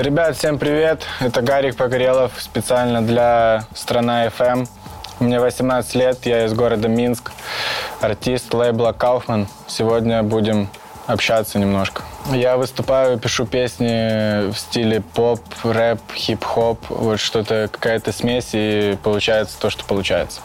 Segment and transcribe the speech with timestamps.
[0.00, 1.02] Ребят, всем привет!
[1.20, 4.66] Это Гарик Погорелов специально для «Страна FM».
[5.18, 7.32] Мне 18 лет, я из города Минск,
[8.00, 9.46] артист лейбла «Кауфман».
[9.66, 10.70] Сегодня будем
[11.06, 12.02] общаться немножко.
[12.32, 19.60] Я выступаю, пишу песни в стиле поп, рэп, хип-хоп, вот что-то, какая-то смесь, и получается
[19.60, 20.40] то, что получается.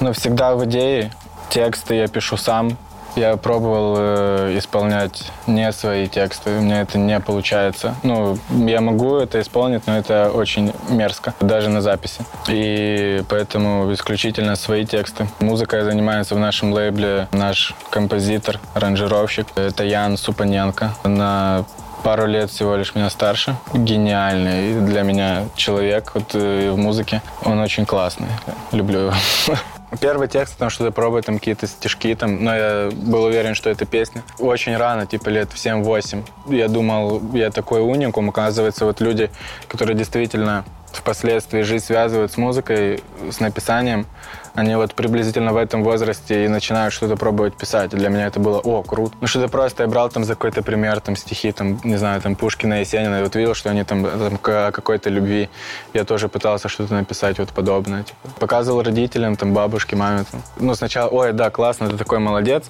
[0.00, 1.10] Но всегда в идее
[1.48, 2.76] тексты я пишу сам,
[3.16, 7.94] я пробовал э, исполнять не свои тексты, у меня это не получается.
[8.02, 12.24] Ну, я могу это исполнить, но это очень мерзко, даже на записи.
[12.48, 15.26] И поэтому исключительно свои тексты.
[15.40, 19.46] Музыкой занимается в нашем лейбле наш композитор, аранжировщик.
[19.54, 20.94] Это Ян Супаненко.
[21.04, 21.64] На
[22.02, 23.56] пару лет всего лишь меня старше.
[23.74, 27.22] Гениальный для меня человек вот, э, в музыке.
[27.44, 28.28] Он очень классный.
[28.72, 29.14] Люблю его.
[29.98, 33.86] Первый текст, там что-то пробую, там какие-то стишки, там, но я был уверен, что это
[33.86, 34.22] песня.
[34.38, 36.24] Очень рано, типа лет в 7-8.
[36.46, 38.28] Я думал, я такой уникум.
[38.28, 39.30] Оказывается, вот люди,
[39.66, 44.06] которые действительно впоследствии жизнь связывают с музыкой, с написанием,
[44.54, 47.94] они вот приблизительно в этом возрасте и начинают что-то пробовать писать.
[47.94, 49.14] И для меня это было, о, круто.
[49.20, 52.36] Ну, что-то просто я брал там за какой-то пример, там, стихи, там, не знаю, там,
[52.36, 55.48] Пушкина, Есенина, и вот видел, что они там, там о какой-то любви.
[55.94, 58.04] Я тоже пытался что-то написать вот подобное.
[58.04, 58.18] Типа.
[58.38, 60.24] Показывал родителям, там, бабушке, маме.
[60.30, 60.42] Там.
[60.58, 62.64] Ну, сначала, ой, да, классно, ты такой молодец.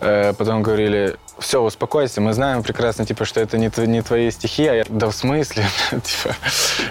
[0.00, 4.66] Э, потом говорили, все, успокойся, мы знаем прекрасно, типа, что это не, не твои стихи,
[4.66, 6.34] а я, да в смысле, типа,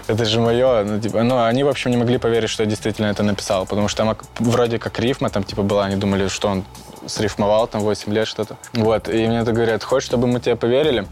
[0.08, 3.08] это же мое, ну, типа, ну, они, в общем, не могли поверить, что я действительно
[3.08, 6.66] это написал, потому что там вроде как рифма там, типа, была, они думали, что он
[7.06, 11.08] срифмовал там 8 лет что-то, вот, и мне это говорят, хочешь, чтобы мы тебе поверили,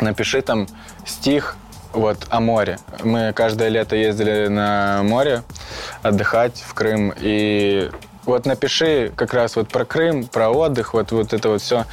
[0.00, 0.66] напиши там
[1.06, 1.56] стих,
[1.92, 2.78] вот, о море.
[3.02, 5.42] Мы каждое лето ездили на море
[6.02, 7.90] отдыхать в Крым, и
[8.24, 11.84] вот напиши как раз вот про Крым, про отдых, вот, вот это вот все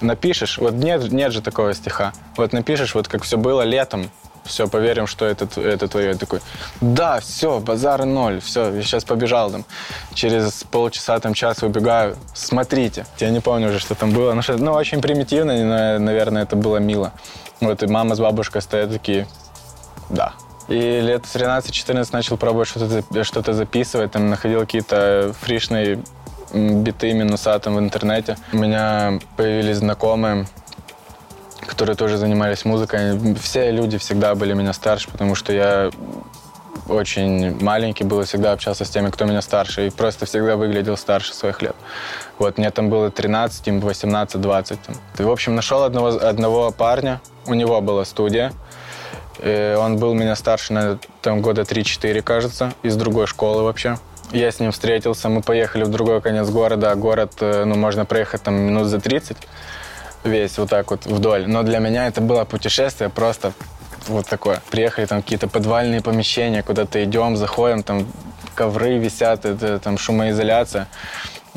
[0.00, 0.58] напишешь.
[0.58, 2.12] Вот нет, нет же такого стиха.
[2.36, 4.10] Вот напишешь, вот как все было летом,
[4.46, 6.08] все, поверим, что это, это твое.
[6.08, 6.40] Я такой,
[6.80, 9.64] да, все, базар ноль, все, я сейчас побежал там.
[10.14, 13.06] Через полчаса, там, час выбегаю, смотрите.
[13.18, 14.32] Я не помню уже, что там было.
[14.32, 17.12] Ну, что, ну очень примитивно, но, наверное, это было мило.
[17.60, 19.26] Вот и мама с бабушкой стоят такие,
[20.10, 20.32] да,
[20.68, 26.02] и лет с 13-14 начал пробовать что-то что записывать, там находил какие-то фришные
[26.52, 28.36] биты минуса там в интернете.
[28.52, 30.46] У меня появились знакомые,
[31.66, 33.18] которые тоже занимались музыкой.
[33.40, 35.90] Все люди всегда были меня старше, потому что я
[36.88, 40.96] очень маленький был и всегда общался с теми, кто меня старше, и просто всегда выглядел
[40.96, 41.74] старше своих лет.
[42.38, 44.78] Вот, мне там было 13, им 18, 20.
[44.80, 44.94] Там.
[45.26, 48.52] В общем, нашел одного, одного парня, у него была студия,
[49.42, 53.98] и он был меня старше на там, года 3-4, кажется, из другой школы вообще.
[54.32, 58.04] Я с ним встретился, мы поехали в другой конец города, а город, э, ну, можно
[58.04, 59.36] проехать там минут за 30
[60.26, 61.46] весь вот так вот вдоль.
[61.46, 63.52] Но для меня это было путешествие просто
[64.08, 64.62] вот такое.
[64.70, 68.06] Приехали там какие-то подвальные помещения, куда-то идем, заходим, там
[68.54, 70.88] ковры висят, это там шумоизоляция.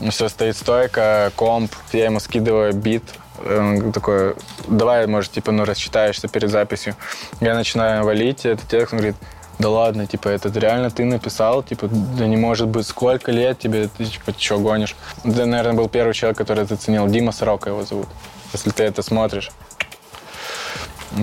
[0.09, 3.03] Все стоит стойка, комп, я ему скидываю бит,
[3.45, 4.35] он такой,
[4.67, 6.95] давай, может, типа, ну, рассчитаешься перед записью.
[7.39, 9.15] Я начинаю валить этот текст, он говорит,
[9.59, 13.89] да ладно, типа, это реально ты написал, типа, да не может быть, сколько лет тебе,
[13.89, 14.95] ты, типа, что гонишь?
[15.23, 18.07] Это, наверное, был первый человек, который это ценил, Дима Сорока его зовут.
[18.53, 19.51] Если ты это смотришь,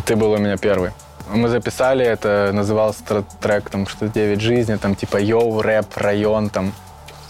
[0.04, 0.92] ты был у меня первый.
[1.28, 3.02] Мы записали это, назывался
[3.40, 6.72] трек, там, что «Девять жизней», там, типа, йоу, рэп, район, там,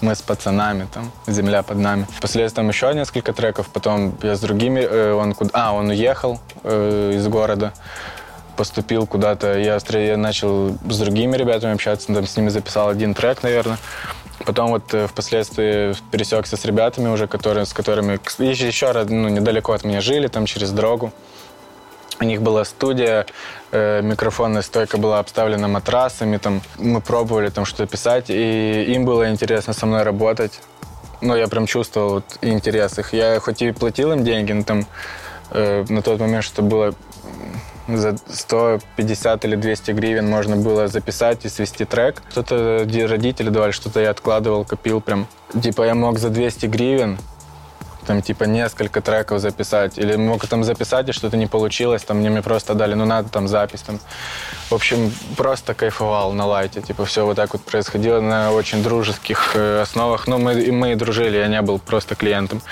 [0.02, 2.06] мы с пацанами, там, земля под нами.
[2.10, 6.40] Впоследствии там еще несколько треков, потом я с другими, э, он куда, а, он уехал
[6.62, 7.72] э, из города,
[8.56, 13.42] поступил куда-то, я, я начал с другими ребятами общаться, там, с ними записал один трек,
[13.42, 13.78] наверное.
[14.46, 19.72] Потом вот э, впоследствии пересекся с ребятами уже, которые, с которыми еще, еще ну, недалеко
[19.72, 21.12] от меня жили, там через дорогу.
[22.20, 23.26] У них была студия,
[23.72, 29.28] э, микрофонная стойка была обставлена матрасами, там мы пробовали там что-то писать, и им было
[29.28, 30.60] интересно со мной работать.
[31.20, 33.12] Ну, я прям чувствовал вот, интерес их.
[33.12, 34.86] Я хоть и платил им деньги, но там
[35.50, 36.94] э, на тот момент, что было
[37.88, 42.22] за 150 или 200 гривен можно было записать и свести трек.
[42.30, 45.26] Что-то родители давали, что-то я откладывал, копил прям.
[45.62, 47.18] Типа я мог за 200 гривен
[48.06, 49.98] там типа несколько треков записать.
[49.98, 53.48] Или мог там записать, и что-то не получилось, там мне просто дали, ну надо там
[53.48, 53.82] запись.
[53.82, 54.00] Там.
[54.70, 56.80] В общем, просто кайфовал на лайте.
[56.80, 60.26] Типа все вот так вот происходило на очень дружеских э, основах.
[60.26, 62.62] Ну, мы, мы и дружили, я не был просто клиентом.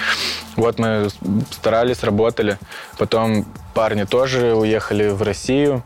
[0.57, 1.09] Вот мы
[1.51, 2.59] старались, работали.
[2.99, 3.45] Потом
[3.75, 5.83] парни тоже уехали в Россию,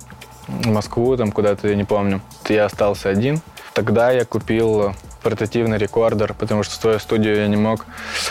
[0.46, 2.20] в Москву, там куда-то, я не помню.
[2.48, 3.40] Я остался один.
[3.74, 4.94] Тогда я купил
[5.28, 7.84] портативный рекордер, потому что свою студию я не мог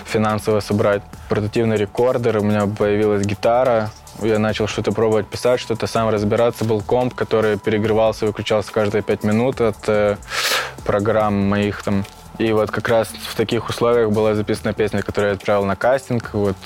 [0.05, 1.03] финансово собрать.
[1.29, 3.91] Портативный рекордер, у меня появилась гитара,
[4.23, 6.65] я начал что-то пробовать писать, что-то сам разбираться.
[6.65, 10.17] Был комп, который перегревался выключался каждые пять минут от э,
[10.85, 12.03] программ моих там.
[12.39, 16.31] И вот как раз в таких условиях была записана песня, которую я отправил на кастинг.
[16.33, 16.57] Вот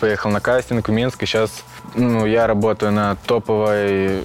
[0.00, 1.62] поехал на кастинг в Минск, и сейчас
[1.94, 4.22] ну, я работаю на топовой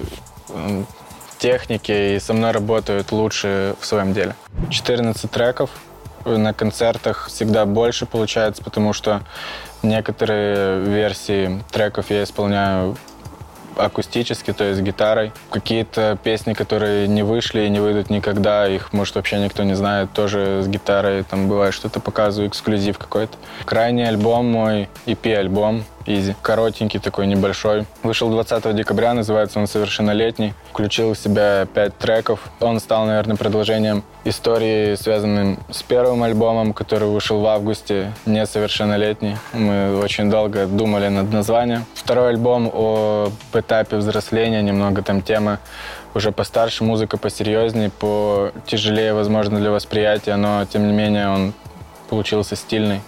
[1.44, 4.34] технике, и со мной работают лучшие в своем деле.
[4.70, 5.68] 14 треков,
[6.24, 9.20] на концертах всегда больше получается, потому что
[9.82, 12.96] некоторые версии треков я исполняю
[13.76, 15.32] акустически, то есть гитарой.
[15.50, 20.12] Какие-то песни, которые не вышли и не выйдут никогда, их, может, вообще никто не знает,
[20.14, 21.24] тоже с гитарой.
[21.24, 23.36] Там бывает что-то показываю, эксклюзив какой-то.
[23.66, 26.36] Крайний альбом мой, EP-альбом, Изи.
[26.42, 27.86] Коротенький такой, небольшой.
[28.02, 30.52] Вышел 20 декабря, называется он «Совершеннолетний».
[30.70, 32.40] Включил в себя пять треков.
[32.60, 39.36] Он стал, наверное, продолжением истории, связанным с первым альбомом, который вышел в августе, «Несовершеннолетний».
[39.54, 41.86] Мы очень долго думали над названием.
[41.94, 45.58] Второй альбом о этапе взросления, немного там тема
[46.14, 51.54] уже постарше, музыка посерьезнее, по тяжелее, возможно, для восприятия, но, тем не менее, он
[52.08, 53.00] получился стильный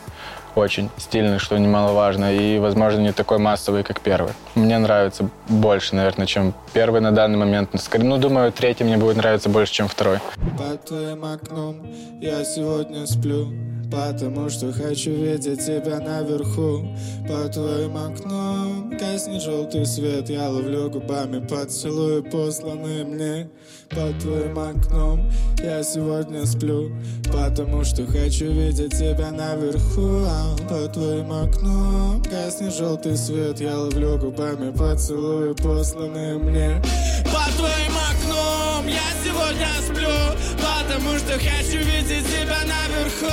[0.57, 4.33] очень стильный, что немаловажно, и, возможно, не такой массовый, как первый.
[4.55, 7.71] Мне нравится больше, наверное, чем первый на данный момент.
[7.99, 10.19] Ну, думаю, третий мне будет нравиться больше, чем второй.
[10.59, 11.87] Под твоим окном
[12.21, 13.49] я сегодня сплю,
[13.91, 16.89] Потому что хочу видеть тебя наверху
[17.29, 23.49] Под твоим окном гаснет желтый свет Я ловлю губами поцелуи, посланные мне
[23.91, 25.31] Под твоим окном.
[25.59, 26.91] Я сегодня сплю
[27.25, 30.27] Потому что хочу видеть тебя наверху
[30.69, 32.23] Под твоим окном.
[32.23, 36.83] Гаснет желтый свет Я ловлю губами поцелуи, посланные мне
[37.25, 38.87] Под твоим окном.
[38.87, 40.09] Я сегодня сплю
[40.57, 43.27] Потому что хочу видеть тебя наверху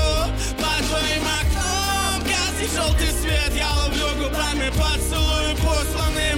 [0.58, 1.43] под твоим окном
[2.68, 6.36] Желтый свет Я ловлю губами поцелуи, посланные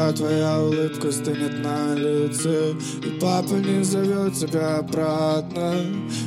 [0.00, 2.72] Когда твоя улыбка стынет на лице
[3.04, 5.74] И папа не зовет тебя обратно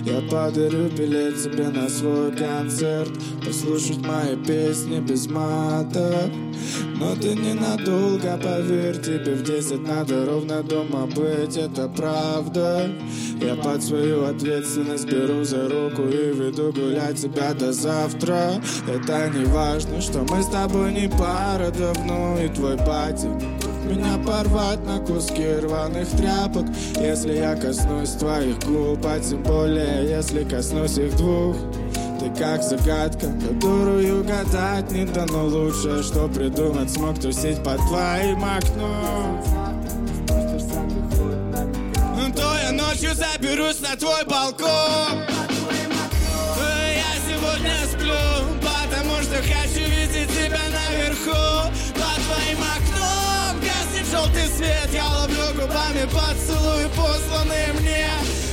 [0.05, 3.11] Я подарю билет себе на свой концерт.
[3.45, 6.29] Послушать мои песни без мата.
[6.95, 12.89] Но ты ненадолго, поверь, тебе в десять надо ровно дома быть, это правда.
[13.41, 18.61] Я под свою ответственность беру за руку и веду гулять тебя до завтра.
[18.87, 23.29] Это не важно, что мы с тобой не пара давно И твой батя
[23.93, 26.65] меня порвать на куски рваных тряпок.
[26.95, 31.55] Если я коснусь твоих губ, а тем более, если коснусь их двух.
[32.19, 35.45] Ты как загадка, которую гадать не дано.
[35.45, 39.43] Лучше Что придумать смог тусить под твоим окном.
[42.35, 45.21] То я ночью заберусь на твой балкон.
[46.57, 48.13] Я сегодня сплю,
[48.59, 51.82] потому что хочу видеть тебя наверху
[54.13, 58.07] желтый свет Я ловлю губами поцелуй, посланные мне.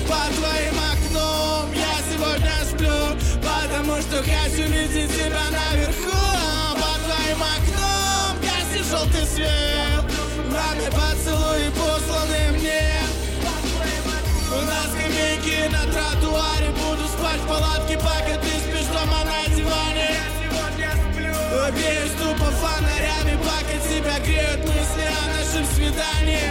[0.09, 2.99] Под твоим окном я сегодня сплю
[3.45, 6.17] Потому что хочу видеть тебя наверху.
[6.81, 10.05] Под твоим окном гаснет желтый свет.
[10.57, 12.83] Раны поцелуи посланы мне.
[14.53, 20.20] У нас скамейки на тротуаре Буду спать в палатке, пока ты спишь дома на диване
[21.51, 26.47] Обеюсь тупо фонарями, пока тебя греют мысли о нашем свидании.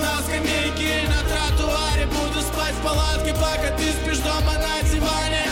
[0.00, 5.44] На скамейке на тротуаре Буду спать в палатке, пока ты спишь дома на диване.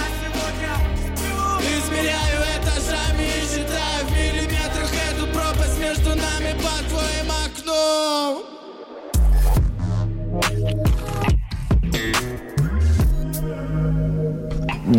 [1.61, 2.50] Измеряю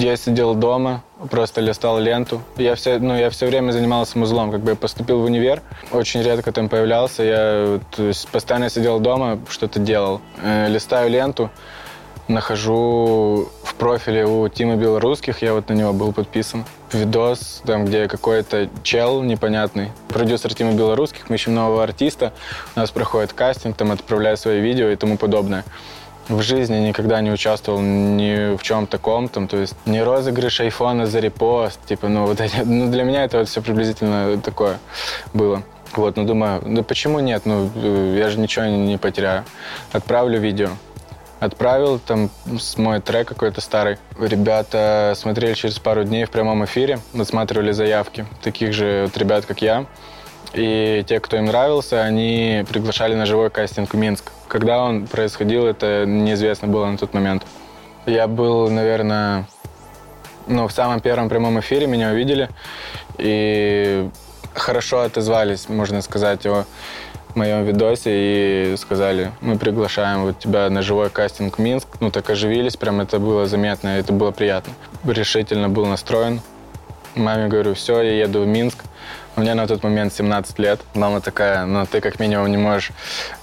[0.02, 2.42] Я сидел дома, просто листал ленту.
[2.58, 4.52] Я все, ну, я все время занимался музлом.
[4.52, 7.22] Как бы я поступил в универ, очень редко там появлялся.
[7.22, 10.20] Я то есть, постоянно сидел дома, что-то делал.
[10.42, 11.52] Э, листаю ленту,
[12.28, 16.66] нахожу в профиле у Тима Белорусских, я вот на него был подписан.
[16.92, 22.34] Видос, там, где какой-то чел непонятный, продюсер Тима Белорусских, мы ищем нового артиста,
[22.76, 25.64] у нас проходит кастинг, там отправляют свои видео и тому подобное.
[26.32, 31.06] В жизни никогда не участвовал ни в чем таком, там, то есть не розыгрыш айфона
[31.06, 34.78] за репост, типа, ну, вот эти, ну, для меня это вот все приблизительно такое
[35.34, 35.62] было.
[35.94, 37.70] Вот, ну, думаю, ну, почему нет, ну,
[38.16, 39.44] я же ничего не, потеряю.
[39.92, 40.70] Отправлю видео.
[41.42, 42.30] Отправил, там,
[42.78, 43.98] мой трек какой-то старый.
[44.18, 49.62] Ребята смотрели через пару дней в прямом эфире, досматривали заявки таких же вот ребят, как
[49.62, 49.86] я.
[50.54, 54.32] И те, кто им нравился, они приглашали на живой кастинг в Минск.
[54.48, 57.44] Когда он происходил, это неизвестно было на тот момент.
[58.06, 59.48] Я был, наверное,
[60.48, 62.50] ну, в самом первом прямом эфире меня увидели
[63.18, 64.10] и
[64.54, 66.66] хорошо отозвались, можно сказать, о
[67.36, 71.88] моем видосе и сказали, мы приглашаем вот тебя на живой кастинг в Минск.
[72.00, 74.74] Ну, так оживились, прям это было заметно, это было приятно.
[75.06, 76.42] Решительно был настроен.
[77.16, 78.84] Маме говорю, все, я еду в Минск.
[79.38, 80.82] Меня на тот момент 17 лет.
[80.94, 82.92] Мама такая, ну ты как минимум не можешь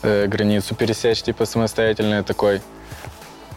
[0.02, 2.16] э, границу пересечь, типа самостоятельно.
[2.16, 2.60] Я такой,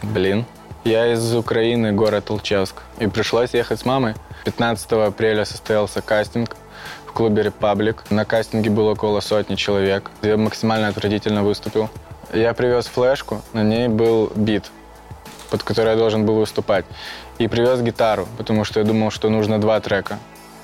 [0.02, 0.46] блин.
[0.84, 2.76] Я из Украины, город Толчевск.
[2.98, 4.14] И пришлось ехать с мамой.
[4.44, 6.56] 15 апреля состоялся кастинг
[7.06, 8.10] в клубе «Репаблик».
[8.10, 10.10] На кастинге было около сотни человек.
[10.22, 11.88] Я максимально отвратительно выступил.
[12.32, 14.70] Я привез флешку, на ней был бит,
[15.50, 16.86] под который я должен был выступать.
[17.38, 20.18] И привез гитару, потому что я думал, что нужно два трека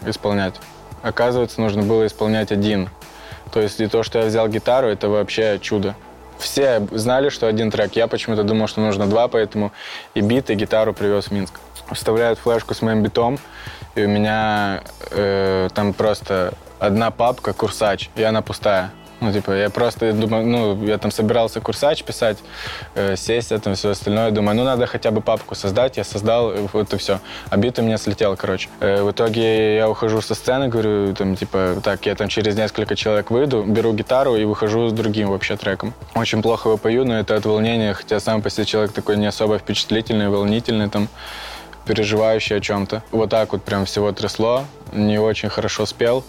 [0.06, 0.54] исполнять.
[1.02, 2.90] Оказывается, нужно было исполнять один.
[3.52, 5.94] То есть и то, что я взял гитару, это вообще чудо.
[6.38, 7.96] Все знали, что один трек.
[7.96, 9.72] Я почему-то думал, что нужно два, поэтому
[10.14, 11.54] и бит, и гитару привез в Минск.
[11.90, 13.38] Вставляют флешку с моим битом,
[13.94, 18.90] и у меня э, там просто одна папка «Курсач», и она пустая.
[19.20, 22.38] Ну, типа, я просто думаю, ну, я там собирался курсач писать,
[22.94, 24.30] э, сесть, там все остальное.
[24.30, 25.96] Думаю, ну, надо хотя бы папку создать.
[25.96, 27.20] Я создал, вот и все.
[27.50, 28.68] А бит у меня слетел, короче.
[28.80, 32.94] Э, в итоге я ухожу со сцены, говорю, там, типа, так, я там через несколько
[32.94, 35.94] человек выйду, беру гитару и выхожу с другим вообще треком.
[36.14, 39.26] Очень плохо его пою, но это от волнения, хотя сам по себе человек такой не
[39.26, 41.08] особо впечатлительный, волнительный, там,
[41.86, 43.02] переживающий о чем-то.
[43.10, 46.24] Вот так вот прям всего трясло, не очень хорошо спел.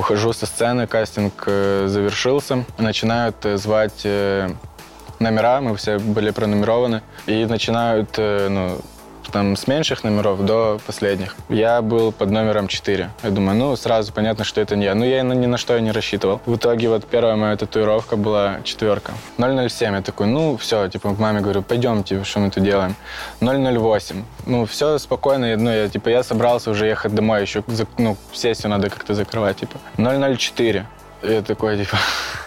[0.00, 2.64] Ухожу со сцены, кастинг э, завершился.
[2.78, 4.48] Начинают э, звать э,
[5.18, 7.02] номера, мы все были пронумерованы.
[7.26, 8.78] И начинают ну,
[9.30, 11.36] там с меньших номеров до последних.
[11.48, 13.10] Я был под номером 4.
[13.22, 14.94] Я думаю, ну, сразу понятно, что это не я.
[14.94, 16.40] Ну, я ни на что и не рассчитывал.
[16.46, 19.12] В итоге вот первая моя татуировка была четверка.
[19.38, 19.94] 007.
[19.94, 22.94] Я такой, ну, все, типа, маме говорю, пойдемте, что мы тут делаем.
[23.40, 24.24] 008.
[24.46, 25.56] Ну, все спокойно.
[25.56, 27.62] Ну, я, типа, я собрался уже ехать домой, еще,
[27.98, 29.78] ну, сессию надо как-то закрывать, типа.
[29.96, 30.86] 004.
[31.22, 31.96] Я такой, типа,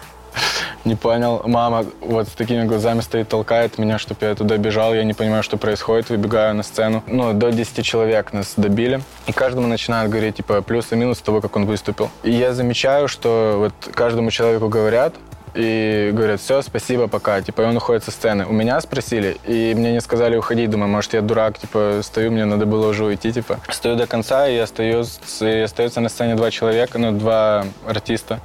[0.85, 1.41] не понял.
[1.45, 4.93] Мама вот с такими глазами стоит, толкает меня, чтобы я туда бежал.
[4.93, 6.09] Я не понимаю, что происходит.
[6.09, 7.03] Выбегаю на сцену.
[7.07, 9.01] Ну, до 10 человек нас добили.
[9.27, 12.09] И каждому начинают говорить, типа, плюс и минус того, как он выступил.
[12.23, 15.13] И я замечаю, что вот каждому человеку говорят,
[15.53, 17.41] и говорят, все, спасибо, пока.
[17.41, 18.45] Типа, и он уходит со сцены.
[18.45, 20.69] У меня спросили, и мне не сказали уходить.
[20.69, 23.59] Думаю, может, я дурак, типа, стою, мне надо было уже уйти, типа.
[23.69, 28.39] Стою до конца, и остаюсь, и остается на сцене два человека, ну, два артиста.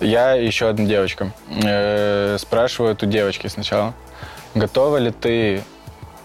[0.00, 1.32] Я еще одна девочка.
[1.48, 3.94] Э, спрашиваю у девочки сначала,
[4.54, 5.64] готова ли ты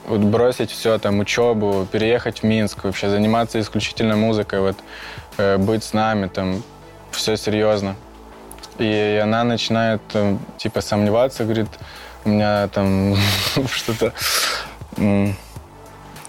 [0.05, 4.75] вот бросить все, там, учебу, переехать в Минск, вообще заниматься исключительно музыкой, вот,
[5.37, 6.61] э, быть с нами, там,
[7.11, 7.95] все серьезно.
[8.77, 11.69] И она начинает, э, типа, сомневаться, говорит,
[12.25, 13.15] у меня там
[13.71, 14.13] что-то...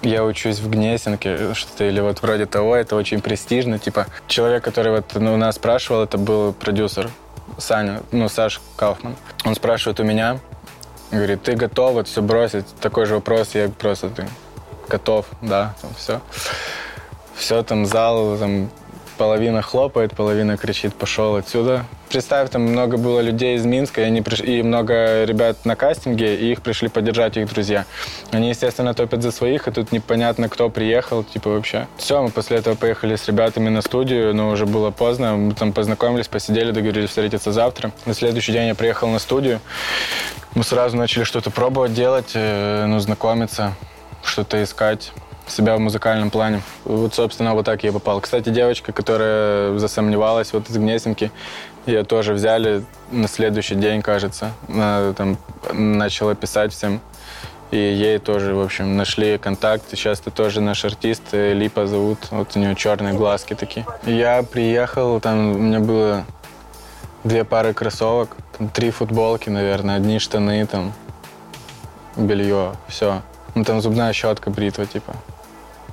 [0.03, 3.79] Я учусь в Гнесинке, что-то или вот вроде того, это очень престижно.
[3.79, 7.11] Типа, человек, который вот ну, нас спрашивал, это был продюсер
[7.59, 9.17] Саня, ну, Саш Кауфман.
[9.45, 10.39] Он спрашивает у меня,
[11.11, 12.67] говорит, ты готов вот все бросить?
[12.81, 14.27] Такой же вопрос, я просто, ты
[14.89, 16.21] готов, да, там все.
[17.35, 18.71] Все, там зал, там
[19.15, 21.85] половина хлопает, половина кричит, пошел отсюда.
[22.09, 24.41] Представь, там много было людей из Минска, и, они приш...
[24.41, 27.87] и много ребят на кастинге, и их пришли поддержать их друзья.
[28.31, 31.87] Они, естественно, топят за своих, и тут непонятно, кто приехал, типа, вообще.
[31.97, 35.73] Все, мы после этого поехали с ребятами на студию, но уже было поздно, мы там
[35.73, 37.93] познакомились, посидели, договорились встретиться завтра.
[38.07, 39.61] На следующий день я приехал на студию,
[40.55, 43.75] мы сразу начали что-то пробовать делать, э, ну, знакомиться,
[44.23, 45.13] что-то искать
[45.47, 46.63] себя в музыкальном плане.
[46.85, 48.21] Вот, собственно, вот так я попал.
[48.21, 51.31] Кстати, девочка, которая засомневалась вот из Гнесинки,
[51.87, 54.53] ее тоже взяли на следующий день, кажется.
[54.69, 55.37] Она там
[55.73, 57.01] начала писать всем.
[57.71, 59.85] И ей тоже, в общем, нашли контакт.
[59.91, 62.19] Сейчас ты тоже наш артист, э, Липа зовут.
[62.31, 63.85] Вот у нее черные глазки такие.
[64.05, 66.25] Я приехал, там у меня было
[67.25, 70.93] две пары кроссовок, там, три футболки, наверное, одни штаны, там,
[72.17, 73.23] белье, все.
[73.55, 75.15] Ну, там зубная щетка, бритва, типа.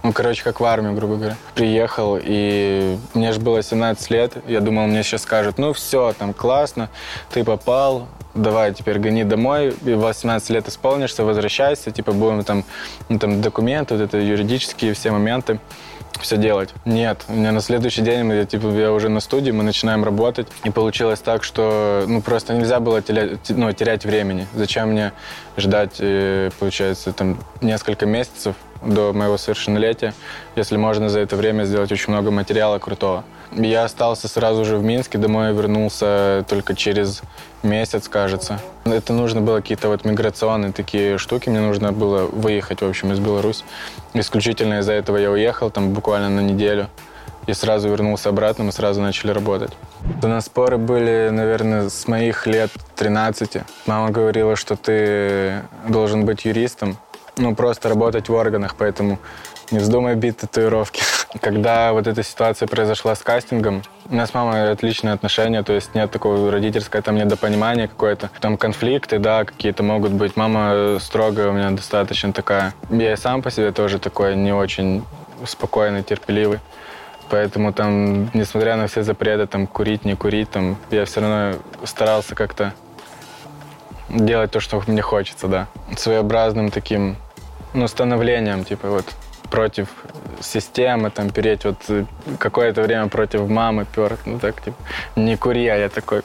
[0.03, 1.37] Ну, короче, как в армию, грубо говоря.
[1.53, 4.33] Приехал, и мне же было 17 лет.
[4.47, 6.89] Я думал, мне сейчас скажут, ну все, там классно,
[7.31, 12.63] ты попал, давай теперь гони домой, и 18 лет исполнишься, возвращайся, типа будем там,
[13.09, 15.59] ну, там документы, вот это юридические все моменты
[16.19, 16.73] все делать.
[16.85, 20.47] Нет, у меня на следующий день, я, типа, я уже на студии, мы начинаем работать.
[20.63, 24.47] И получилось так, что ну, просто нельзя было терять, ну, терять времени.
[24.53, 25.13] Зачем мне
[25.57, 30.13] ждать, э, получается, там, несколько месяцев до моего совершеннолетия,
[30.55, 33.23] если можно за это время сделать очень много материала крутого.
[33.51, 37.21] Я остался сразу же в Минске, домой вернулся только через
[37.63, 38.59] месяц, кажется.
[38.85, 43.19] Это нужно было какие-то вот миграционные такие штуки, мне нужно было выехать, в общем, из
[43.19, 43.65] Беларуси.
[44.13, 46.87] Исключительно из-за этого я уехал, там буквально на неделю.
[47.47, 49.71] И сразу вернулся обратно, мы сразу начали работать.
[50.21, 53.63] У нас споры были, наверное, с моих лет 13.
[53.87, 56.97] Мама говорила, что ты должен быть юристом,
[57.41, 59.19] ну, просто работать в органах, поэтому
[59.71, 61.01] не вздумай бить татуировки.
[61.41, 65.95] Когда вот эта ситуация произошла с кастингом, у нас с мамой отличные отношения, то есть
[65.95, 68.29] нет такого родительского там недопонимания какое-то.
[68.39, 70.35] Там конфликты, да, какие-то могут быть.
[70.35, 72.73] Мама строгая у меня достаточно такая.
[72.89, 75.03] Я и сам по себе тоже такой не очень
[75.45, 76.59] спокойный, терпеливый.
[77.29, 82.35] Поэтому там, несмотря на все запреты, там, курить, не курить, там, я все равно старался
[82.35, 82.73] как-то
[84.09, 85.67] делать то, что мне хочется, да.
[85.95, 87.15] Своеобразным таким,
[87.73, 89.05] ну, становлением, типа, вот,
[89.49, 89.87] против
[90.39, 91.77] системы, там, переть вот
[92.39, 94.77] какое-то время против мамы пер, ну, так, типа,
[95.15, 96.21] не кури, а я такой...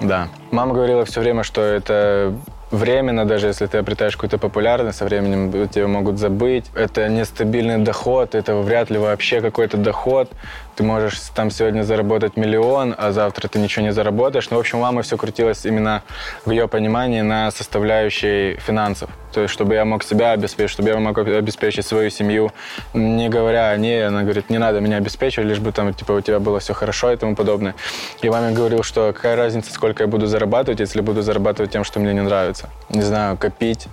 [0.00, 0.28] Да.
[0.50, 2.34] Мама говорила все время, что это
[2.70, 6.66] временно, даже если ты обретаешь какую-то популярность, со временем тебя могут забыть.
[6.74, 10.30] Это нестабильный доход, это вряд ли вообще какой-то доход.
[10.76, 14.50] Ты можешь там сегодня заработать миллион, а завтра ты ничего не заработаешь.
[14.50, 16.02] Ну, в общем, у мамы все крутилось именно
[16.44, 19.08] в ее понимании на составляющей финансов.
[19.32, 22.52] То есть, чтобы я мог себя обеспечить, чтобы я мог обеспечить свою семью,
[22.92, 26.20] не говоря о ней, она говорит, не надо меня обеспечивать, лишь бы там, типа, у
[26.20, 27.74] тебя было все хорошо и тому подобное.
[28.20, 32.00] И маме говорил, что какая разница, сколько я буду зарабатывать, если буду зарабатывать тем, что
[32.00, 32.68] мне не нравится.
[32.90, 33.88] Не знаю, копить,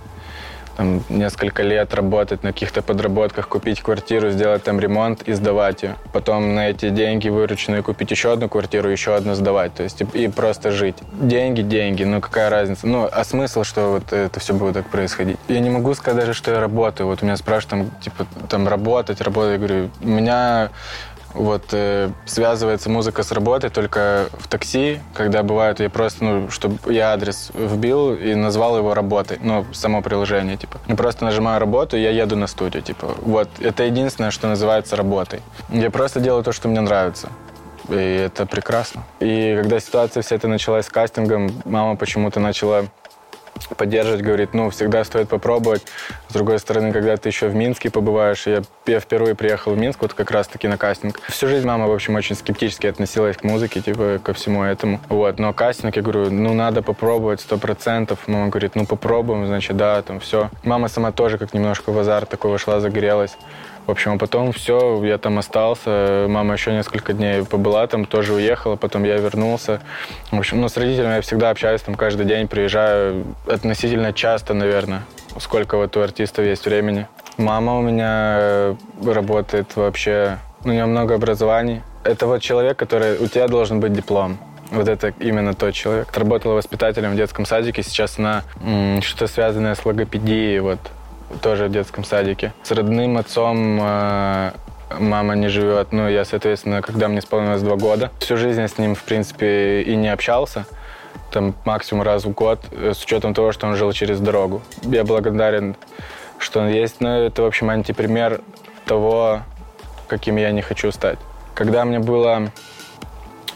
[0.76, 5.96] там, несколько лет работать на каких-то подработках, купить квартиру, сделать там ремонт и сдавать ее.
[6.12, 9.74] Потом на эти деньги вырученные купить еще одну квартиру, еще одну сдавать.
[9.74, 10.96] То есть и, и просто жить.
[11.12, 12.86] Деньги, деньги, ну какая разница?
[12.86, 15.38] Ну, а смысл, что вот это все будет так происходить?
[15.48, 17.06] Я не могу сказать даже, что я работаю.
[17.06, 19.52] Вот у меня спрашивают, там, типа, там работать, работать.
[19.52, 20.70] Я говорю, у меня
[21.34, 26.92] вот э, связывается музыка с работой только в такси, когда бывает, я просто, ну, чтобы
[26.92, 30.78] я адрес вбил и назвал его работой, ну, само приложение, типа.
[30.86, 33.14] Я просто нажимаю работу, и я еду на студию, типа.
[33.22, 35.40] Вот, это единственное, что называется работой.
[35.68, 37.28] Я просто делаю то, что мне нравится.
[37.88, 39.04] И это прекрасно.
[39.20, 42.86] И когда ситуация вся эта началась с кастингом, мама почему-то начала
[43.76, 45.82] поддерживать, говорит, ну, всегда стоит попробовать.
[46.28, 50.02] С другой стороны, когда ты еще в Минске побываешь, я, я впервые приехал в Минск,
[50.02, 51.20] вот как раз-таки на кастинг.
[51.28, 55.00] Всю жизнь мама, в общем, очень скептически относилась к музыке, типа, ко всему этому.
[55.08, 58.26] Вот, но кастинг, я говорю, ну, надо попробовать, сто процентов.
[58.26, 60.50] Мама говорит, ну, попробуем, значит, да, там, все.
[60.62, 63.36] Мама сама тоже как немножко в азарт такой вошла, загорелась.
[63.86, 66.26] В общем, а потом все, я там остался.
[66.28, 69.80] Мама еще несколько дней побыла там, тоже уехала, потом я вернулся.
[70.30, 75.02] В общем, ну, с родителями я всегда общаюсь там каждый день, приезжаю относительно часто, наверное,
[75.38, 77.06] сколько вот у артистов есть времени.
[77.36, 81.82] Мама у меня э, работает вообще, у нее много образований.
[82.04, 84.38] Это вот человек, который, у тебя должен быть диплом.
[84.70, 86.16] Вот это именно тот человек.
[86.16, 88.44] Работала воспитателем в детском садике, сейчас она
[89.02, 90.78] что-то связанное с логопедией, вот
[91.42, 92.52] тоже в детском садике.
[92.62, 94.52] С родным отцом э,
[94.98, 95.92] мама не живет.
[95.92, 99.82] Ну, я, соответственно, когда мне исполнилось два года, всю жизнь я с ним, в принципе,
[99.82, 100.66] и не общался.
[101.30, 104.62] Там максимум раз в год, э, с учетом того, что он жил через дорогу.
[104.82, 105.76] Я благодарен,
[106.38, 107.00] что он есть.
[107.00, 108.40] Но это, в общем, антипример
[108.86, 109.42] того,
[110.08, 111.18] каким я не хочу стать.
[111.54, 112.50] Когда мне было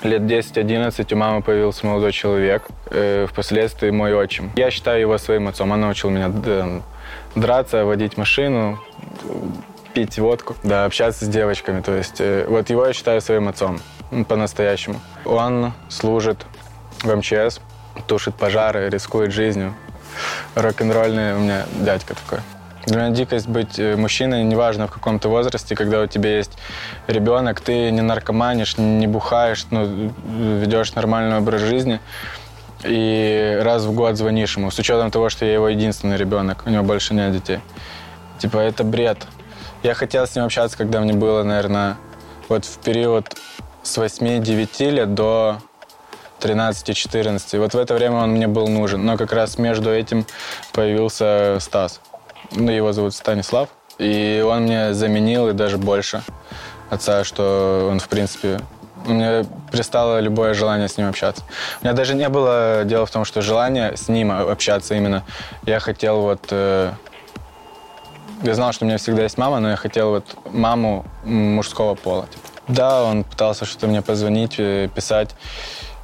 [0.02, 4.52] лет 10-11 у мамы появился молодой человек, э, впоследствии мой отчим.
[4.56, 5.70] Я считаю его своим отцом.
[5.70, 6.30] Он научил меня
[7.34, 8.78] драться, водить машину,
[9.94, 11.80] пить водку, да, общаться с девочками.
[11.80, 13.80] То есть э, вот его я считаю своим отцом
[14.28, 15.00] по-настоящему.
[15.24, 16.46] Он служит
[17.02, 17.60] в МЧС,
[18.06, 19.74] тушит пожары, рискует жизнью.
[20.54, 22.40] Рок-н-ролльный у меня дядька такой.
[22.88, 26.52] Для меня дикость быть э, мужчиной, неважно в каком-то возрасте, когда у тебя есть
[27.06, 30.10] ребенок, ты не наркоманишь, не бухаешь, ну,
[30.60, 32.00] ведешь нормальный образ жизни
[32.84, 36.70] и раз в год звонишь ему, с учетом того, что я его единственный ребенок, у
[36.70, 37.58] него больше нет детей.
[38.38, 39.18] Типа, это бред.
[39.82, 41.96] Я хотел с ним общаться, когда мне было, наверное,
[42.48, 43.36] вот в период
[43.82, 45.58] с 8-9 лет до
[46.40, 47.58] 13-14.
[47.58, 49.04] Вот в это время он мне был нужен.
[49.04, 50.24] Но как раз между этим
[50.72, 52.00] появился Стас.
[52.52, 53.68] Ну, его зовут Станислав.
[53.98, 56.22] И он мне заменил и даже больше
[56.90, 58.60] отца, что он, в принципе,
[59.06, 61.42] мне пристало любое желание с ним общаться.
[61.80, 65.24] У меня даже не было дела в том, что желание с ним общаться именно.
[65.66, 66.46] Я хотел вот...
[66.50, 66.92] Э,
[68.42, 72.26] я знал, что у меня всегда есть мама, но я хотел вот маму мужского пола.
[72.26, 72.48] Типа.
[72.68, 75.34] Да, он пытался что-то мне позвонить, э, писать.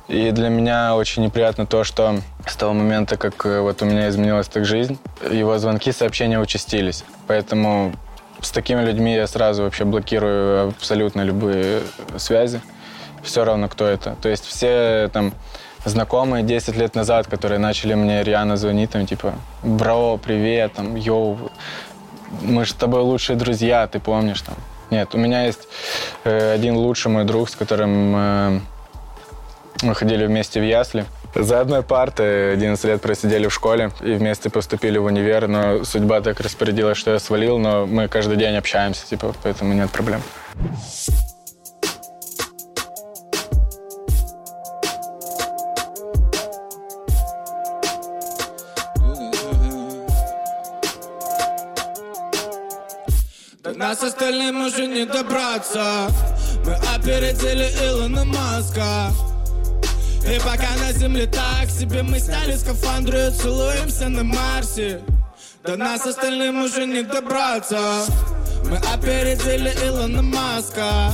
[0.09, 4.09] И для меня очень неприятно то, что с того момента, как э, вот у меня
[4.11, 4.99] изменилась так жизнь,
[5.31, 7.05] его звонки, сообщения участились.
[7.27, 7.93] Поэтому
[8.41, 11.81] с такими людьми я сразу вообще блокирую абсолютно любые
[12.19, 12.61] связи.
[13.23, 14.17] Все равно, кто это.
[14.21, 15.33] То есть все там
[15.87, 21.51] знакомые 10 лет назад, которые начали мне реально звонить, там, типа, бро, привет, там, йоу,
[22.43, 24.55] мы же с тобой лучшие друзья, ты помнишь, там.
[24.91, 25.67] Нет, у меня есть
[26.25, 28.61] э, один лучший мой друг, с которым э,
[29.85, 31.05] мы ходили вместе в ясли.
[31.35, 36.21] За одной партой 11 лет просидели в школе и вместе поступили в универ, но судьба
[36.21, 40.23] так распорядилась, что я свалил, но мы каждый день общаемся, типа, поэтому нет проблем.
[53.63, 56.09] До нас остальным уже не добраться
[56.67, 59.11] Мы опередили Илона Маска
[60.27, 65.01] и пока на земле так себе Мы сняли скафандры целуемся на Марсе.
[65.63, 68.05] До нас остальным уже не добраться.
[68.71, 71.13] Мы опередили Илона Маска.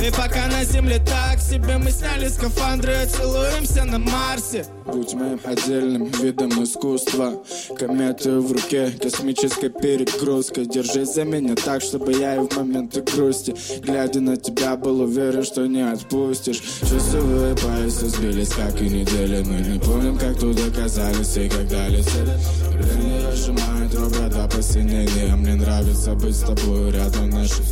[0.00, 4.66] И пока на земле так себе Мы сняли скафандры и целуемся на Марсе.
[4.86, 7.42] Будь моим отдельным видом искусства.
[7.78, 10.66] Кометы в руке, космической перегрузкой.
[10.66, 13.54] Держись за меня так, чтобы я и в моменты грусти.
[13.80, 16.60] Глядя на тебя, был уверен, что не отпустишь.
[16.80, 19.42] Часовые пояса сбились, как и недели.
[19.42, 22.36] Мы не помним, как тут оказались и когда летели
[22.70, 27.62] Время сжимает ребра до посинения Мне нравится быть с тобой рядом наши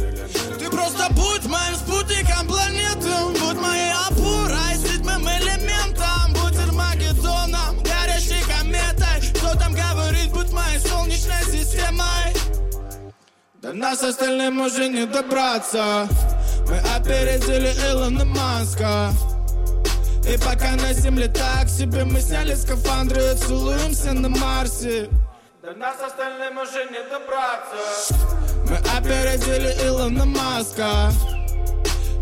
[0.58, 3.10] Ты просто будь моим спутником планеты
[3.46, 6.32] Будь моей опорой, седьмым элементом.
[6.32, 9.22] Будь Армагеддоном, горящей кометой.
[9.34, 12.34] Кто там говорит, будь моей солнечной системой?
[13.62, 16.08] До нас остальным уже не добраться.
[16.66, 19.12] Мы опередили Илона Маска.
[20.28, 25.08] И пока на земле так себе Мы сняли скафандры и целуемся на Марсе.
[25.62, 28.12] До нас остальным уже не добраться.
[28.68, 31.12] Мы опередили Илона Маска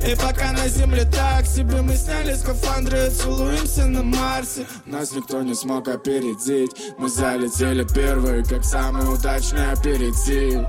[0.07, 4.67] и пока на земле так себе Мы сняли скафандры и целуемся на Марсе.
[4.87, 6.71] Нас никто не смог опередить.
[6.99, 10.67] Мы залетели первые, как самый удачный аперитив.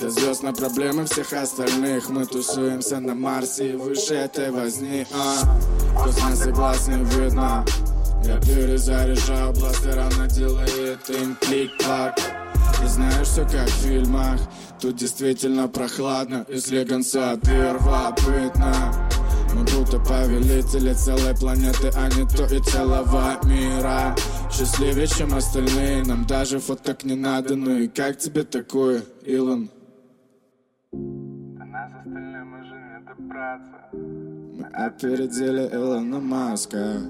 [0.00, 2.08] До звезд на проблемы всех остальных.
[2.10, 5.06] Мы тусуемся на Марсе и выше этой возни.
[5.12, 7.64] А, Космос согласен видно.
[8.24, 12.16] Я перезаряжаю бластер, она делает им клик-клак.
[12.80, 14.40] Ты знаешь все как в фильмах
[14.80, 19.08] Тут действительно прохладно И слегонца первобытно
[19.54, 24.14] мы будто повелители целой планеты, а не то и целого мира
[24.52, 29.70] Счастливее, чем остальные, нам даже фоток не надо Ну и как тебе такое, Илон?
[30.92, 33.88] До нас остальным уже не добраться.
[33.92, 37.00] Мы опередили Илона Маска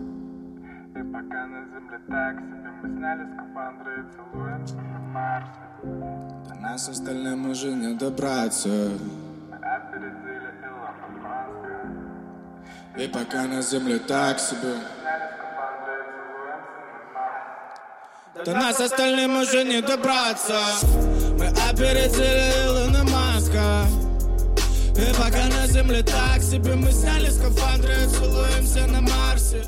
[0.95, 6.28] И пока на земле так себе, мы сняли скафандры и целуемся на Марсе.
[6.71, 8.69] Нас остальным уже не добраться.
[12.99, 14.75] И пока на земле так себе.
[18.45, 20.61] До нас остальным уже не добраться.
[21.39, 23.87] Мы опередили Илона Маска.
[24.95, 26.75] И пока на земле так себе.
[26.75, 29.65] Мы сняли скафандры и целуемся на Марсе.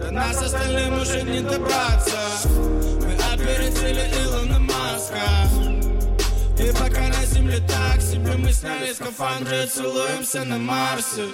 [0.00, 2.20] До нас остальным уже не добраться.
[2.46, 5.79] Мы опередили Илона Маска
[6.60, 11.24] И пока на земле так себе Мы сняли скафандры целуемся на Марсе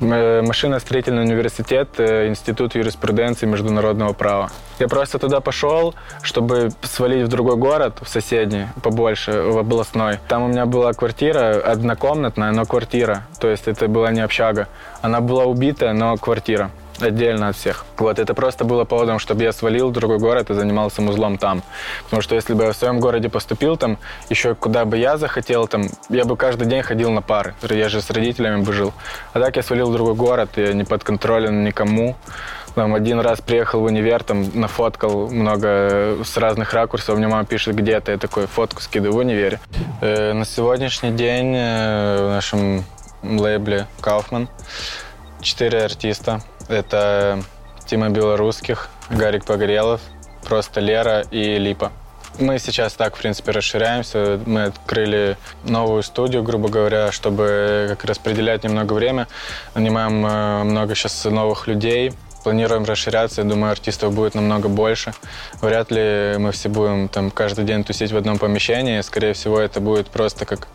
[0.00, 4.50] М- Машиностроительный университет, э, Институт юриспруденции международного права.
[4.78, 10.18] Я просто туда пошел, чтобы свалить в другой город, в соседний, побольше, в областной.
[10.28, 13.26] Там у меня была квартира, однокомнатная, но квартира.
[13.40, 14.68] То есть это была не общага.
[15.02, 16.70] Она была убитая, но квартира
[17.02, 17.84] отдельно от всех.
[17.96, 21.62] Вот, это просто было поводом, чтобы я свалил в другой город и занимался музлом там.
[22.04, 25.66] Потому что если бы я в своем городе поступил там, еще куда бы я захотел
[25.66, 27.54] там, я бы каждый день ходил на пары.
[27.68, 28.92] Я же с родителями бы жил.
[29.32, 32.16] А так я свалил в другой город, я не подконтролен никому.
[32.74, 37.18] Там один раз приехал в универ, там нафоткал много с разных ракурсов.
[37.18, 38.12] Мне мама пишет, где ты?
[38.12, 39.60] Я такой фотку скидываю в универе.
[40.00, 42.84] Э, на сегодняшний день э, в нашем
[43.22, 44.48] лейбле Kaufman
[45.40, 46.42] четыре артиста.
[46.70, 47.42] Это
[47.84, 50.00] Тима Белорусских, Гарик Погорелов,
[50.46, 51.90] просто Лера и Липа.
[52.38, 54.40] Мы сейчас так, в принципе, расширяемся.
[54.46, 59.26] Мы открыли новую студию, грубо говоря, чтобы как распределять немного время.
[59.74, 62.12] Нанимаем э, много сейчас новых людей.
[62.44, 63.42] Планируем расширяться.
[63.42, 65.12] Я думаю, артистов будет намного больше.
[65.60, 69.00] Вряд ли мы все будем там каждый день тусить в одном помещении.
[69.00, 70.68] Скорее всего, это будет просто как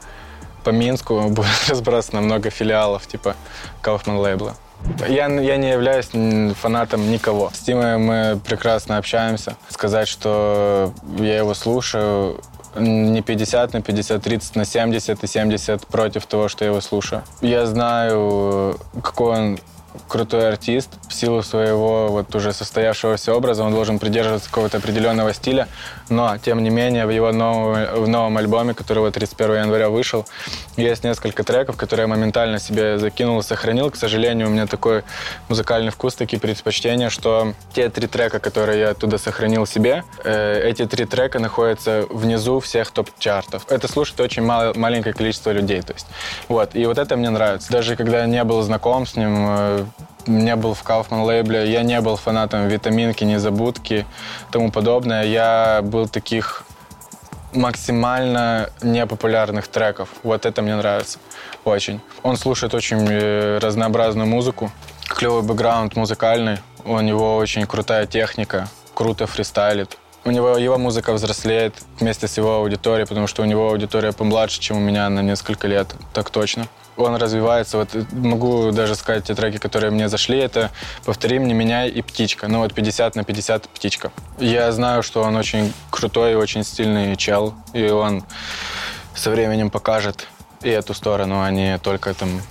[0.65, 3.38] по Минску будет разбросано много филиалов, типа
[3.81, 4.58] Kaufman лейбла.
[5.07, 6.09] Я, я не являюсь
[6.55, 7.51] фанатом никого.
[7.53, 9.55] С Тимой мы прекрасно общаемся.
[9.69, 12.41] Сказать, что я его слушаю,
[12.75, 17.23] не 50 на 50, 30 на 70 и 70 против того, что я его слушаю.
[17.41, 19.59] Я знаю, какой он
[20.08, 20.89] крутой артист.
[21.08, 25.67] В силу своего вот уже состоявшегося образа он должен придерживаться какого-то определенного стиля.
[26.10, 30.25] Но, тем не менее, в его новом, в новом альбоме, который вот 31 января вышел,
[30.77, 33.89] есть несколько треков, которые я моментально себе закинул и сохранил.
[33.89, 35.03] К сожалению, у меня такой
[35.49, 40.86] музыкальный вкус, такие предпочтения, что те три трека, которые я оттуда сохранил себе, э, эти
[40.86, 43.65] три трека находятся внизу всех топ-чартов.
[43.69, 45.81] Это слушает очень мало, маленькое количество людей.
[45.81, 46.08] То есть,
[46.47, 46.75] вот.
[46.75, 47.71] И вот это мне нравится.
[47.71, 49.84] Даже когда я не был знаком с ним, э,
[50.27, 54.05] не был в Kaufman лейбле, я не был фанатом витаминки, незабудки
[54.51, 55.25] тому подобное.
[55.25, 56.63] Я был таких
[57.53, 60.09] максимально непопулярных треков.
[60.23, 61.19] Вот это мне нравится
[61.63, 62.01] очень.
[62.23, 64.71] Он слушает очень э, разнообразную музыку,
[65.07, 69.97] клевый бэкграунд музыкальный, у него очень крутая техника, круто фристайлит.
[70.25, 74.59] У него его музыка взрослеет вместе с его аудиторией, потому что у него аудитория помладше,
[74.59, 76.67] чем у меня на несколько лет, так точно
[76.97, 77.77] он развивается.
[77.77, 80.71] Вот могу даже сказать те треки, которые мне зашли, это
[81.05, 82.47] «Повтори мне, меня» и «Птичка».
[82.47, 84.12] Ну вот 50 на 50 «Птичка».
[84.39, 88.23] Я знаю, что он очень крутой и очень стильный чел, и он
[89.15, 90.27] со временем покажет
[90.62, 92.41] и эту сторону, а не только там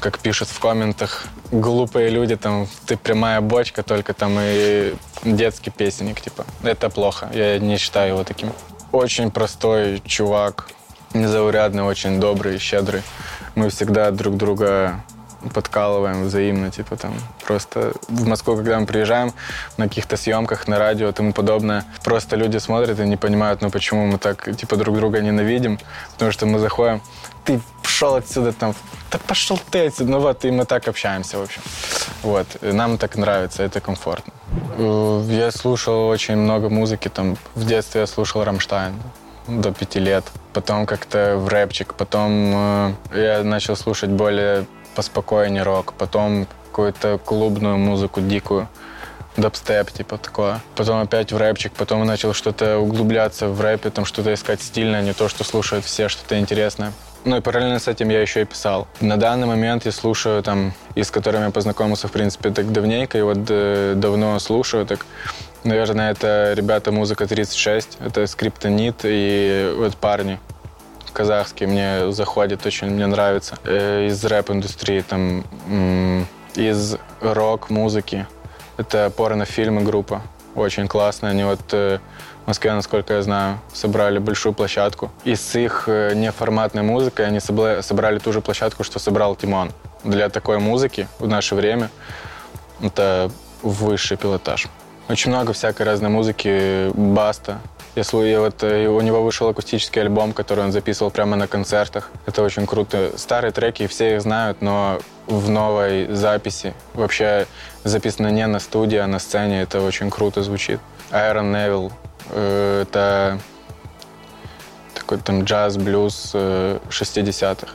[0.00, 6.20] как пишут в комментах, глупые люди, там, ты прямая бочка, только там и детский песенник,
[6.20, 6.44] типа.
[6.64, 8.52] Это плохо, я не считаю его таким.
[8.90, 10.70] Очень простой чувак,
[11.14, 13.02] незаурядный, очень добрый, щедрый
[13.54, 15.02] мы всегда друг друга
[15.54, 19.32] подкалываем взаимно, типа там просто в Москву, когда мы приезжаем
[19.76, 23.70] на каких-то съемках, на радио и тому подобное, просто люди смотрят и не понимают, ну
[23.70, 25.78] почему мы так типа друг друга ненавидим,
[26.12, 27.02] потому что мы заходим,
[27.44, 28.74] ты пошел отсюда там,
[29.10, 31.62] да пошел ты отсюда, ну вот, и мы так общаемся, в общем.
[32.22, 34.32] Вот, нам так нравится, это комфортно.
[34.78, 38.94] Э, я слушал очень много музыки, там, в детстве я слушал «Рамштайн»,
[39.46, 40.24] до пяти лет.
[40.52, 41.94] Потом как-то в рэпчик.
[41.94, 45.94] Потом э, я начал слушать более поспокойнее рок.
[45.94, 48.68] Потом какую-то клубную музыку дикую.
[49.36, 50.60] Дабстеп, типа такое.
[50.76, 55.14] Потом опять в рэпчик, потом начал что-то углубляться в рэпе, там что-то искать стильное, не
[55.14, 56.92] то, что слушают все, что-то интересное.
[57.24, 58.88] Ну и параллельно с этим я еще и писал.
[59.00, 63.16] На данный момент я слушаю там, и с которыми я познакомился, в принципе, так давненько,
[63.16, 65.06] и вот э, давно слушаю, так
[65.64, 70.38] Наверное, это ребята музыка 36, это скриптонит и вот парни
[71.12, 73.58] казахские мне заходят, очень мне нравится.
[73.64, 75.44] Э, из рэп-индустрии, там,
[76.54, 78.26] из рок-музыки.
[78.76, 80.22] Это порнофильмы группа,
[80.54, 81.30] очень классная.
[81.30, 81.98] Они вот э,
[82.44, 85.10] в Москве, насколько я знаю, собрали большую площадку.
[85.24, 89.72] И с их э, неформатной музыкой они собрали ту же площадку, что собрал Тимон.
[90.04, 91.90] Для такой музыки в наше время
[92.80, 93.30] это
[93.62, 94.66] высший пилотаж.
[95.12, 97.60] Очень много всякой разной музыки, баста.
[97.94, 102.08] Я вот, э, у него вышел акустический альбом, который он записывал прямо на концертах.
[102.24, 103.12] Это очень круто.
[103.18, 107.46] Старые треки, все их знают, но в новой записи, вообще
[107.84, 110.80] записано не на студии, а на сцене, это очень круто звучит.
[111.10, 111.92] Айрон Невилл,
[112.30, 113.38] э, это
[114.94, 117.68] такой там джаз, блюз э, 60-х.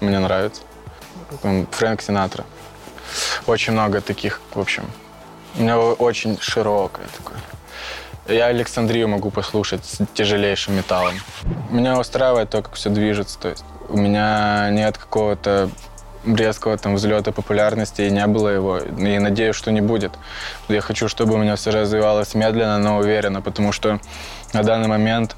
[0.00, 0.62] Мне нравится.
[1.70, 2.44] Фрэнк Синатра.
[3.46, 4.90] Очень много таких, в общем.
[5.56, 7.38] У меня очень широкое такое.
[8.26, 11.14] Я Александрию могу послушать с тяжелейшим металлом.
[11.70, 13.38] Меня устраивает то, как все движется.
[13.38, 15.70] То есть у меня нет какого-то
[16.26, 18.78] резкого там взлета популярности, и не было его.
[18.78, 20.12] И надеюсь, что не будет.
[20.68, 24.00] Я хочу, чтобы у меня все развивалось медленно, но уверенно, потому что
[24.52, 25.36] на данный момент,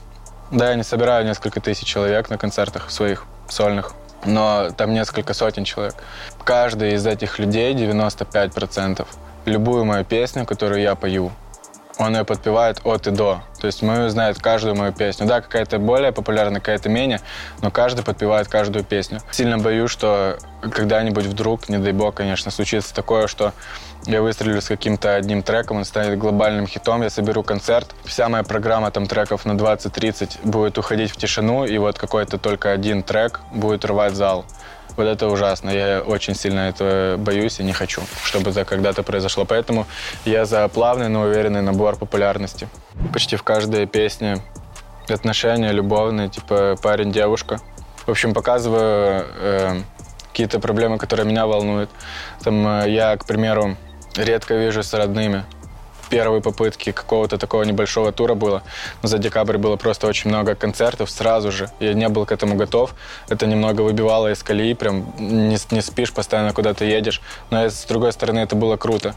[0.50, 3.92] да, я не собираю несколько тысяч человек на концертах своих сольных,
[4.24, 5.96] но там несколько сотен человек.
[6.44, 9.07] Каждый из этих людей, 95%,
[9.47, 11.33] любую мою песню, которую я пою,
[11.99, 13.41] он ее подпевает от и до.
[13.61, 15.27] То есть мы знает каждую мою песню.
[15.27, 17.21] Да, какая-то более популярная, какая-то менее,
[17.63, 19.21] но каждый подпевает каждую песню.
[19.31, 23.53] Сильно боюсь, что когда-нибудь вдруг, не дай бог, конечно, случится такое, что
[24.05, 27.95] я выстрелю с каким-то одним треком, он станет глобальным хитом, я соберу концерт.
[28.05, 32.73] Вся моя программа там треков на 20-30 будет уходить в тишину, и вот какой-то только
[32.73, 34.45] один трек будет рвать зал.
[34.97, 35.71] Вот это ужасно.
[35.71, 39.45] Я очень сильно этого боюсь и не хочу, чтобы это когда-то произошло.
[39.45, 39.87] Поэтому
[40.25, 42.69] я за плавный, но уверенный набор популярности.
[43.13, 44.39] Почти в каждой песне
[45.09, 47.61] отношения любовные, типа парень-девушка.
[48.07, 49.81] В общем, показываю э,
[50.31, 51.91] какие-то проблемы, которые меня волнуют.
[52.43, 53.77] Там э, я, к примеру,
[54.17, 55.45] редко вижу с родными
[56.09, 58.62] первой попытки какого-то такого небольшого тура было.
[59.03, 61.71] Но за декабрь было просто очень много концертов сразу же.
[61.81, 62.95] Я не был к этому готов.
[63.29, 67.21] Это немного выбивало из колеи, прям не, не спишь, постоянно куда-то едешь.
[67.51, 69.14] Но с другой стороны это было круто.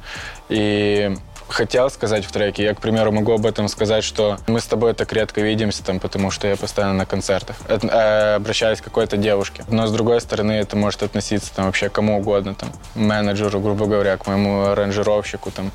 [0.49, 1.15] И
[1.49, 2.63] хотел сказать в треке.
[2.63, 5.99] Я, к примеру, могу об этом сказать, что мы с тобой так редко видимся, там,
[5.99, 7.58] потому что я постоянно на концертах.
[7.67, 9.63] Это, э, обращаюсь к какой-то девушке.
[9.69, 12.56] Но, с другой стороны, это может относиться там, вообще кому угодно.
[12.56, 15.71] Там, менеджеру, грубо говоря, к моему аранжировщику, там,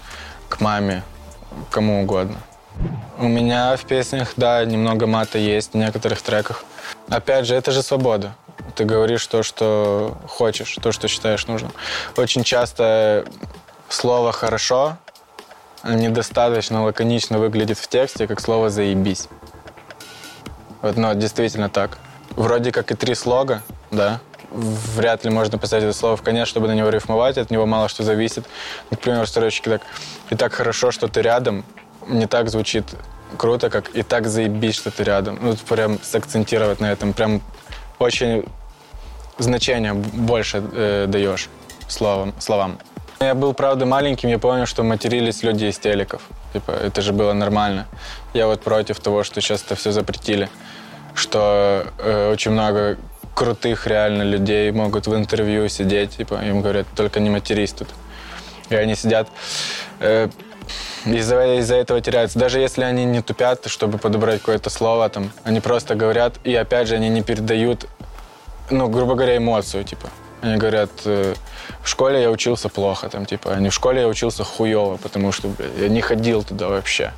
[0.48, 1.02] к маме,
[1.70, 2.37] кому угодно.
[3.18, 6.64] У меня в песнях, да, немного мата есть в некоторых треках.
[7.09, 8.35] Опять же, это же свобода.
[8.74, 11.72] Ты говоришь то, что хочешь, то, что считаешь нужным.
[12.16, 13.24] Очень часто
[13.88, 14.96] слово «хорошо»
[15.85, 19.28] недостаточно лаконично выглядит в тексте, как слово «заебись».
[20.83, 21.98] Вот, но действительно так.
[22.30, 24.20] Вроде как и три слога, да,
[24.55, 27.88] вряд ли можно поставить это слово в конец, чтобы на него рифмовать, от него мало
[27.88, 28.45] что зависит.
[28.90, 29.83] Например, строчки так
[30.31, 31.64] «И так хорошо, что ты рядом»
[32.07, 32.85] не так звучит
[33.37, 35.38] круто, как «И так заебись, что ты рядом».
[35.43, 37.43] Ну, прям сакцентировать на этом, прям
[37.99, 38.45] очень
[39.38, 41.49] значение больше э, даешь
[41.88, 42.79] словам, словам.
[43.21, 46.23] Я был, правда, маленьким, я помню, что матерились люди из телеков.
[46.53, 47.87] Типа, это же было нормально.
[48.35, 50.49] Я вот против того, что сейчас это все запретили.
[51.14, 52.99] Что э, очень много
[53.35, 57.88] крутых реально людей могут в интервью сидеть, типа, им говорят, только не матерись тут.
[58.70, 59.29] И они сидят,
[60.01, 60.29] э,
[61.05, 62.38] из-за из этого теряются.
[62.38, 66.88] Даже если они не тупят, чтобы подобрать какое-то слово, там, они просто говорят, и опять
[66.88, 67.87] же, они не передают,
[68.70, 70.09] ну, грубо говоря, эмоцию, типа.
[70.40, 71.35] Они говорят, э,
[71.83, 75.33] в школе я учился плохо, там, типа, а не в школе я учился хуево, потому
[75.33, 77.12] что, блядь, я не ходил туда вообще.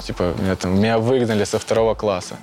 [0.00, 2.36] Типа, меня, там, меня выгнали со второго класса.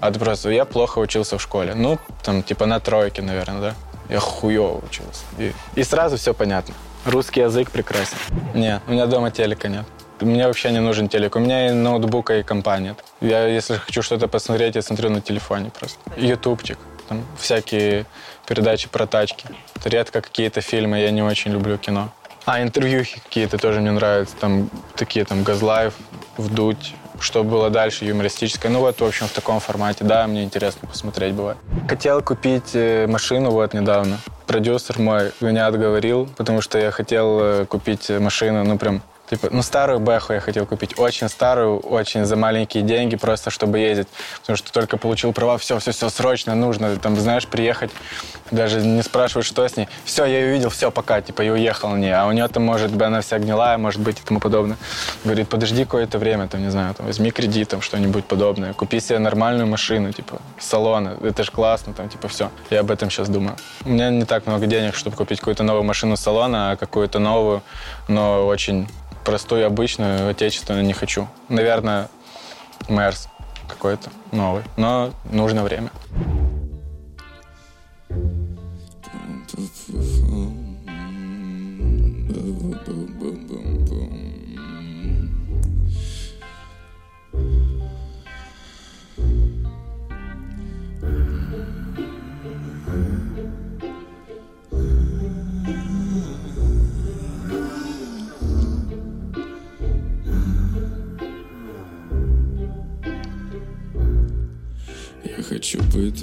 [0.00, 1.74] Просто, я плохо учился в школе.
[1.74, 3.74] Ну, там, типа на тройке, наверное, да?
[4.08, 5.24] Я хуево учился.
[5.38, 6.74] И, и сразу все понятно.
[7.04, 8.16] Русский язык прекрасен.
[8.54, 9.84] Нет, у меня дома телека нет.
[10.20, 11.36] Мне вообще не нужен телек.
[11.36, 12.96] У меня и ноутбука, и компания.
[13.20, 15.98] Я, если хочу что-то посмотреть, я смотрю на телефоне просто.
[16.16, 16.78] Ютубчик.
[17.08, 18.06] Там всякие
[18.46, 19.46] передачи про тачки.
[19.84, 22.10] Редко какие-то фильмы, я не очень люблю кино.
[22.46, 24.36] А интервью какие-то тоже мне нравятся.
[24.36, 25.94] Там такие там Газлайв,
[26.36, 28.70] Вдуть, что было дальше, юмористическое.
[28.70, 30.04] Ну вот, в общем, в таком формате.
[30.04, 31.58] Да, мне интересно посмотреть бывает.
[31.88, 34.18] Хотел купить э, машину вот недавно.
[34.46, 39.62] Продюсер мой меня отговорил, потому что я хотел э, купить машину, ну прям Типа, ну,
[39.62, 40.98] старую Бэху я хотел купить.
[40.98, 44.08] Очень старую, очень за маленькие деньги, просто чтобы ездить.
[44.40, 46.96] Потому что только получил права, все, все, все, срочно нужно.
[46.96, 47.90] Там, знаешь, приехать,
[48.50, 49.88] даже не спрашивать, что с ней.
[50.04, 52.14] Все, я ее видел, все, пока, типа, и уехал не.
[52.16, 54.76] А у нее там, может быть, она вся гнилая, может быть, и тому подобное.
[55.24, 58.74] Говорит, подожди какое-то время, там, не знаю, там, возьми кредит, там, что-нибудь подобное.
[58.74, 61.16] Купи себе нормальную машину, типа, салона.
[61.22, 62.50] Это же классно, там, типа, все.
[62.70, 63.56] Я об этом сейчас думаю.
[63.84, 67.62] У меня не так много денег, чтобы купить какую-то новую машину салона, а какую-то новую,
[68.06, 68.88] но очень
[69.26, 71.28] простую, обычную, отечественную не хочу.
[71.48, 72.08] Наверное,
[72.88, 73.28] Мерс
[73.68, 75.90] какой-то новый, но нужно время.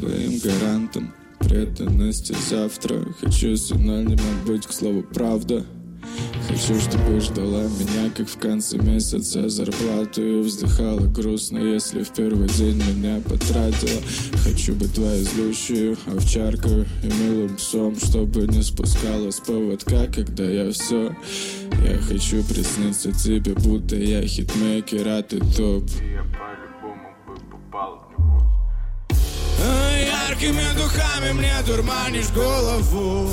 [0.03, 1.13] Твоим гарантом.
[1.39, 3.05] Преданности завтра.
[3.21, 5.63] Хочу синонимом быть, к слову, правда.
[6.49, 10.21] Хочу, чтобы ждала меня, как в конце месяца зарплату.
[10.21, 14.01] И вздыхала грустно, если в первый день меня потратила.
[14.43, 20.69] Хочу быть твоей злющей овчаркой и милым псом Чтобы не спускала с поводка, когда я
[20.71, 21.15] все
[21.81, 25.85] Я хочу присниться тебе, будто я хитмейкер, а ты топ
[30.43, 33.29] Яркими духами мне дурманишь голову.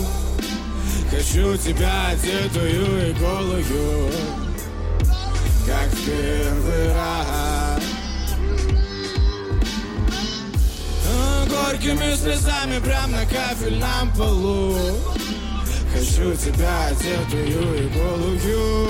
[1.10, 4.12] Хочу тебя одетую и голую
[5.66, 7.82] как в первый раз.
[11.48, 14.76] Горькими слезами прям на кафельном полу.
[15.92, 18.88] Хочу тебя одетую и голую.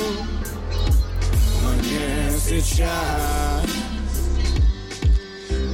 [1.63, 3.50] Но не сейчас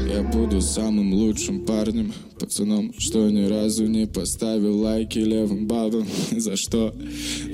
[0.08, 2.12] я буду самым лучшим парнем.
[2.38, 6.94] Пацаном, что ни разу не поставил лайки левым баллом За что?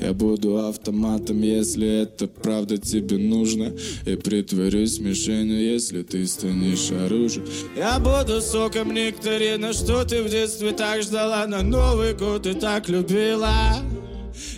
[0.00, 3.72] Я буду автоматом, если это правда тебе нужно.
[4.06, 7.46] И притворюсь мишенью, если ты станешь оружием.
[7.76, 11.46] Я буду соком нектарина, что ты в детстве так ждала?
[11.46, 13.76] На Новый год и так любила.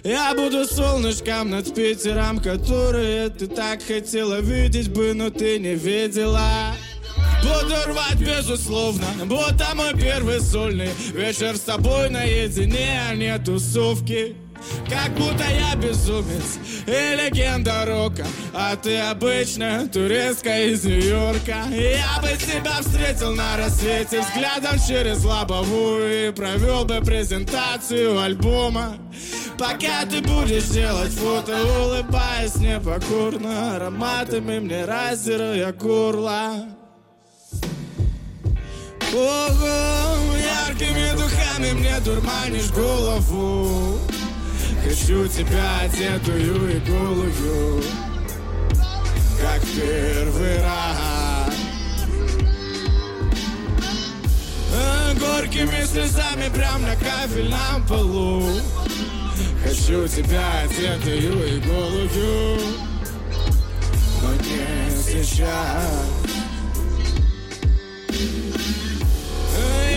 [0.03, 6.75] Я буду солнышком над Питером, которые ты так хотела видеть бы, но ты не видела.
[7.45, 14.37] Буду рвать, безусловно Будто мой первый сольный Вечер с тобой наедине, а не тусовки.
[14.89, 18.25] Как будто я безумец и легенда рока
[18.55, 21.67] А ты обычная туристка из Нью-Йорка.
[21.71, 28.97] Я бы тебя встретил на рассвете Взглядом через лобовую И провел бы презентацию альбома.
[29.59, 36.84] Пока ты будешь делать фото Улыбаясь непокорно Ароматами мне раздирая горло
[39.15, 44.01] Ого, яркими духами мне дурманишь голову.
[44.85, 47.83] Хочу тебя одетую и голую
[49.41, 51.55] Как первый раз.
[55.21, 58.43] Горькими слезами прям на кафельном полу.
[59.63, 62.61] Хочу тебя одетую и голую.
[64.23, 66.24] Но не сейчас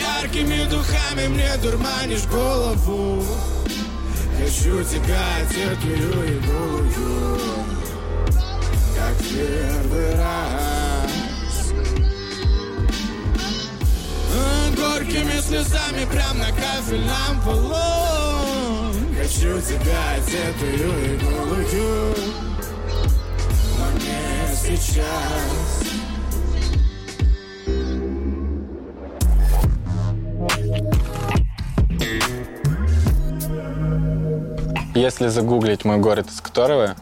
[0.08, 3.24] Яркими духами мне дурманишь голову.
[4.39, 7.39] Хочу тебя одетую и голую
[8.95, 11.12] Как первый раз.
[14.76, 18.93] Горькими слезами прям на кафельном полу.
[19.20, 22.16] Хочу тебя одетую и голую
[23.78, 26.07] Но не сейчас
[34.98, 36.95] Если загуглить мой город, из которого,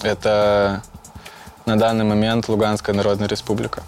[0.00, 0.82] это
[1.64, 3.82] на данный момент Луганская Народная Республика.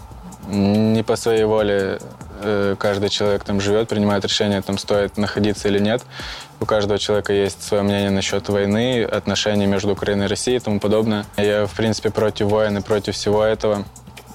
[0.49, 1.99] Не по своей воле
[2.41, 6.03] э, каждый человек там живет, принимает решение, там стоит находиться или нет.
[6.59, 10.81] У каждого человека есть свое мнение насчет войны, отношений между Украиной и Россией и тому
[10.81, 11.25] подобное.
[11.37, 13.85] Я, в принципе, против войны, против всего этого.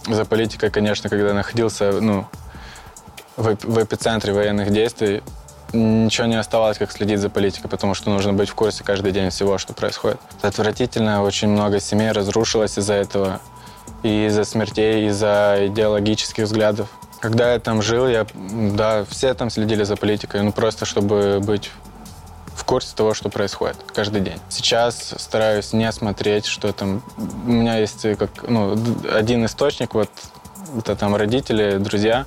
[0.09, 2.25] За политикой, конечно, когда находился ну,
[3.37, 5.23] в, в эпицентре военных действий,
[5.73, 9.31] ничего не оставалось, как следить за политикой, потому что нужно быть в курсе каждый день
[9.31, 10.21] всего, что происходит.
[10.39, 13.41] Это отвратительно, очень много семей разрушилось из-за этого.
[14.03, 16.89] И из-за смертей, и из-за идеологических взглядов.
[17.21, 21.71] Когда я там жил, я, да, все там следили за политикой, ну просто чтобы быть
[22.55, 24.39] в курсе того, что происходит каждый день.
[24.49, 27.03] Сейчас стараюсь не смотреть, что там...
[27.17, 28.79] У меня есть как, ну,
[29.13, 30.11] один источник, вот
[30.79, 32.27] это там родители, друзья,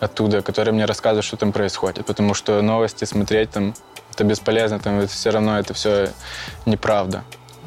[0.00, 2.06] оттуда, которые мне рассказывают, что там происходит.
[2.06, 3.74] Потому что новости смотреть там
[4.12, 6.10] это бесполезно, там это все равно это все
[6.64, 7.24] неправда.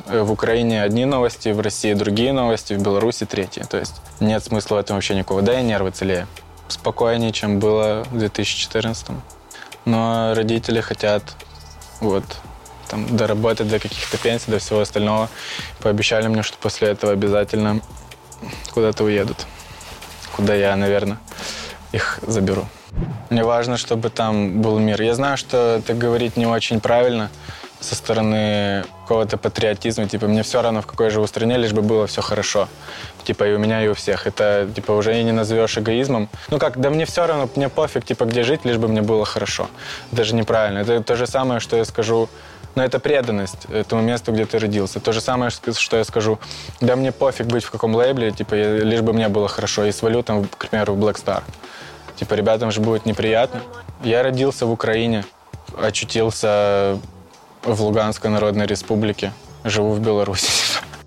[0.07, 3.63] Э, в Украине одни новости, в России другие новости, в Беларуси третьи.
[3.63, 5.41] То есть нет смысла в этом вообще никакого.
[5.41, 6.27] Да и нервы целее.
[6.67, 9.07] Спокойнее, чем было в 2014.
[9.85, 11.23] Но родители хотят
[11.99, 12.23] вот
[12.87, 15.29] там доработать до каких-то пенсий, до всего остального.
[15.81, 17.81] Пообещали мне, что после этого обязательно
[18.73, 19.45] куда-то уедут.
[20.35, 21.19] Куда я, наверное
[21.91, 22.65] их заберу.
[23.29, 25.01] Мне важно, чтобы там был мир.
[25.01, 27.29] Я знаю, что это говорить не очень правильно
[27.79, 30.07] со стороны какого-то патриотизма.
[30.07, 32.67] Типа, мне все равно, в какой живу стране, лишь бы было все хорошо.
[33.23, 34.27] Типа, и у меня, и у всех.
[34.27, 36.29] Это, типа, уже и не назовешь эгоизмом.
[36.49, 39.25] Ну как, да мне все равно, мне пофиг, типа, где жить, лишь бы мне было
[39.25, 39.69] хорошо.
[40.11, 40.79] Даже неправильно.
[40.79, 42.29] Это то же самое, что я скажу
[42.75, 44.99] но это преданность этому месту, где ты родился.
[44.99, 46.39] То же самое, что я скажу,
[46.79, 50.23] да мне пофиг быть в каком лейбле, типа, лишь бы мне было хорошо, и свалю
[50.23, 51.43] там, к примеру, в Black Star.
[52.19, 53.61] Типа, ребятам же будет неприятно.
[54.03, 55.23] Я родился в Украине,
[55.81, 56.99] очутился
[57.63, 59.31] в Луганской Народной Республике,
[59.63, 60.51] живу в Беларуси.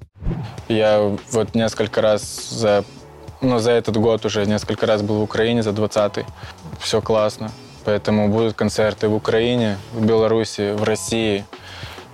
[0.68, 2.82] Я вот несколько раз за,
[3.42, 6.24] ну, за этот год уже несколько раз был в Украине, за 20-й.
[6.80, 7.50] Все классно.
[7.84, 11.44] Поэтому будут концерты в Украине, в Беларуси, в России.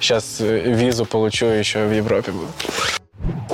[0.01, 2.49] Сейчас э, визу получу, еще в Европе буду.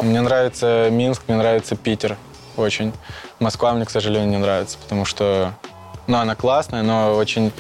[0.03, 2.17] Мне нравится Минск, мне нравится Питер
[2.57, 2.93] очень.
[3.41, 5.53] Москва мне, к сожалению, не нравится, потому что,
[6.07, 7.53] ну, она классная, но очень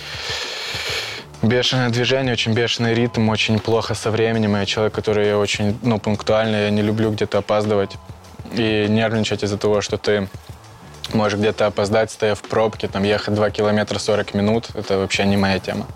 [1.42, 4.56] бешеное движение, очень бешеный ритм, очень плохо со временем.
[4.56, 7.96] Я человек, который очень, ну, пунктуальный, я не люблю где-то опаздывать.
[8.52, 10.28] и нервничать из-за того, что ты
[11.12, 15.36] можешь где-то опоздать, стоя в пробке, там ехать 2 километра 40 минут, это вообще не
[15.36, 15.86] моя тема.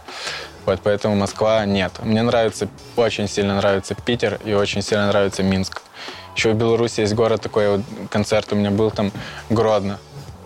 [0.66, 1.92] Вот поэтому Москва нет.
[2.02, 5.82] Мне нравится, очень сильно нравится Питер и очень сильно нравится Минск.
[6.38, 7.80] Еще в Беларуси есть город такой, вот
[8.10, 9.10] концерт у меня был там,
[9.50, 9.98] Гродно.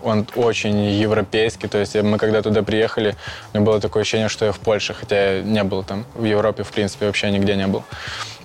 [0.02, 3.14] Он очень европейский, то есть мы когда туда приехали,
[3.52, 6.24] у меня было такое ощущение, что я в Польше, хотя я не был там, в
[6.24, 7.84] Европе, в принципе, вообще нигде не был.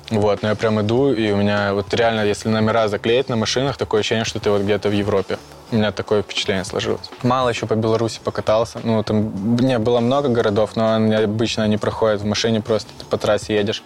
[0.10, 3.76] Вот, но я прям иду, и у меня вот реально, если номера заклеить на машинах,
[3.76, 5.38] такое ощущение, что ты вот где-то в Европе.
[5.70, 7.10] У меня такое впечатление сложилось.
[7.24, 8.80] Мало еще по Беларуси покатался.
[8.84, 13.06] Ну, там не было много городов, но они обычно не проходят в машине, просто ты
[13.06, 13.84] по трассе едешь,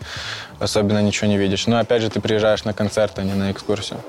[0.59, 1.65] особенно ничего не видишь.
[1.65, 3.99] Но опять же, ты приезжаешь на концерт, а не на экскурсию.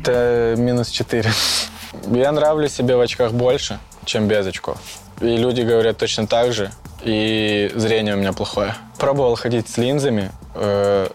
[0.00, 1.32] Это минус 4.
[2.12, 4.78] Я нравлюсь себе в очках больше, чем без очков.
[5.20, 6.70] И люди говорят точно так же.
[7.02, 8.74] И зрение у меня плохое.
[8.98, 10.30] Пробовал ходить с линзами.
[10.54, 11.08] Э,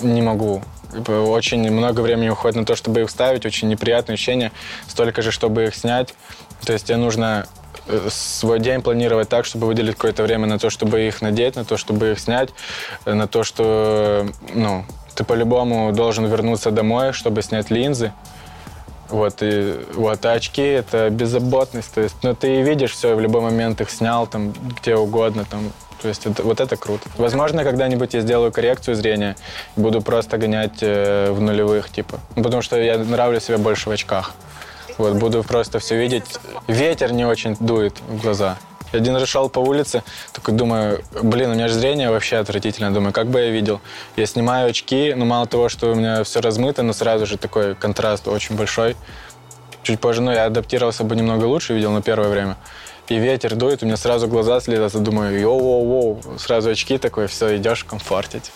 [0.00, 0.62] не могу.
[1.08, 3.46] Очень много времени уходит на то, чтобы их вставить.
[3.46, 4.52] Очень неприятное ощущение.
[4.88, 6.14] Столько же, чтобы их снять.
[6.64, 7.46] То есть тебе нужно
[7.86, 11.64] э, свой день планировать так, чтобы выделить какое-то время на то, чтобы их надеть, на
[11.64, 12.50] то, чтобы их снять,
[13.04, 14.84] э, на то, что ну,
[15.14, 18.12] ты по-любому должен вернуться домой, чтобы снять линзы.
[19.10, 21.92] Вот, и вот, а очки— это беззаботность.
[21.92, 25.72] То есть, ну, ты видишь все, в любой момент их снял, там, где угодно, там,
[26.00, 27.08] то есть это, вот это круто.
[27.18, 29.36] Возможно, когда-нибудь я сделаю коррекцию зрения
[29.76, 32.20] и буду просто гонять э, в нулевых, типа.
[32.36, 34.32] Ну, потому что я нравлюсь себе больше в очках.
[34.96, 36.24] Вот, буду просто все видеть.
[36.68, 38.58] Ветер не очень дует в глаза.
[38.92, 42.90] Я один раз шел по улице, такой думаю, блин, у меня же зрение вообще отвратительное.
[42.90, 43.80] Думаю, как бы я видел.
[44.16, 47.74] Я снимаю очки, но мало того, что у меня все размыто, но сразу же такой
[47.74, 48.96] контраст очень большой.
[49.82, 52.56] Чуть позже, ну, я адаптировался бы немного лучше, видел на первое время.
[53.08, 57.84] И ветер дует, у меня сразу глаза слезаются, думаю, йоу-воу-воу, сразу очки такой, все, идешь
[57.84, 58.52] комфортить.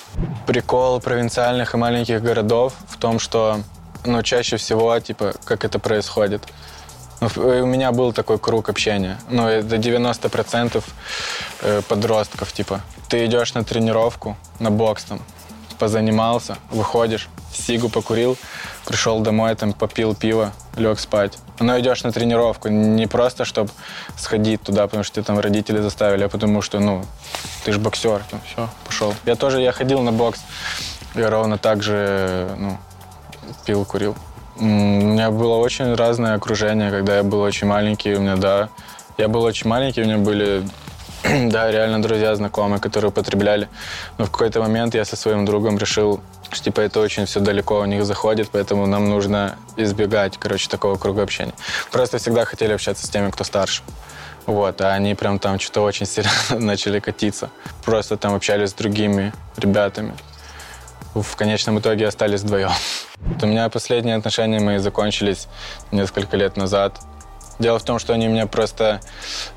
[0.47, 3.61] Прикол провинциальных и маленьких городов в том, что,
[4.05, 6.43] ну, чаще всего, типа, как это происходит–
[6.84, 6.84] ну,
[7.37, 9.19] у меня был такой круг общения.
[9.29, 10.83] Ну, это 90%
[11.63, 12.81] э, подростков, типа.
[13.09, 15.21] Ты идешь на тренировку, на бокс там,
[15.79, 18.37] позанимался, выходишь, сигу покурил,
[18.87, 21.39] пришел домой, там, попил пиво, лег спать.
[21.61, 23.71] Но идешь на тренировку не просто, чтобы
[24.17, 27.05] сходить туда, потому что тебя там родители заставили, а потому что, ну,
[27.65, 29.15] ты же боксер, там, все, пошел.
[29.25, 30.41] Я тоже, я ходил на бокс,
[31.15, 32.79] я ровно так же, ну,
[33.67, 34.17] пил, курил.
[34.57, 38.69] У меня было очень разное окружение, когда я был очень маленький, у меня, да,
[39.19, 40.63] я был очень маленький, у меня были,
[41.25, 43.69] да, реально друзья, знакомые, которые употребляли.
[44.17, 46.21] Но в какой-то момент я со своим другом решил,
[46.53, 50.97] что, типа, это очень все далеко у них заходит, поэтому нам нужно избегать, короче, такого
[50.99, 51.55] круга общения.
[51.91, 53.83] Просто всегда хотели общаться с теми, кто старше.
[54.47, 57.51] Вот, а они прям там что-то очень сильно начали катиться.
[57.85, 60.15] Просто там общались с другими ребятами
[61.15, 62.71] в конечном итоге остались вдвоем.
[63.43, 65.49] У меня последние отношения мои закончились
[65.93, 67.01] несколько лет назад.
[67.59, 69.01] Дело в том, что они у меня просто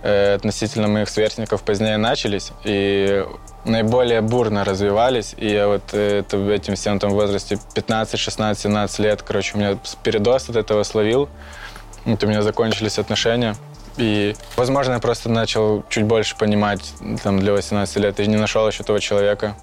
[0.03, 3.25] э, относительно моих сверстников позднее начались и
[3.65, 5.33] наиболее бурно развивались.
[5.37, 9.55] И я вот э, это, в этим всем там возрасте 15, 16, 17 лет, короче,
[9.55, 11.27] у меня передоз от этого словил.
[12.05, 13.55] Вот у меня закончились отношения.
[13.97, 16.93] И, возможно, я просто начал чуть больше понимать
[17.23, 18.19] там, для 18 лет.
[18.19, 19.57] И не нашел еще того человека,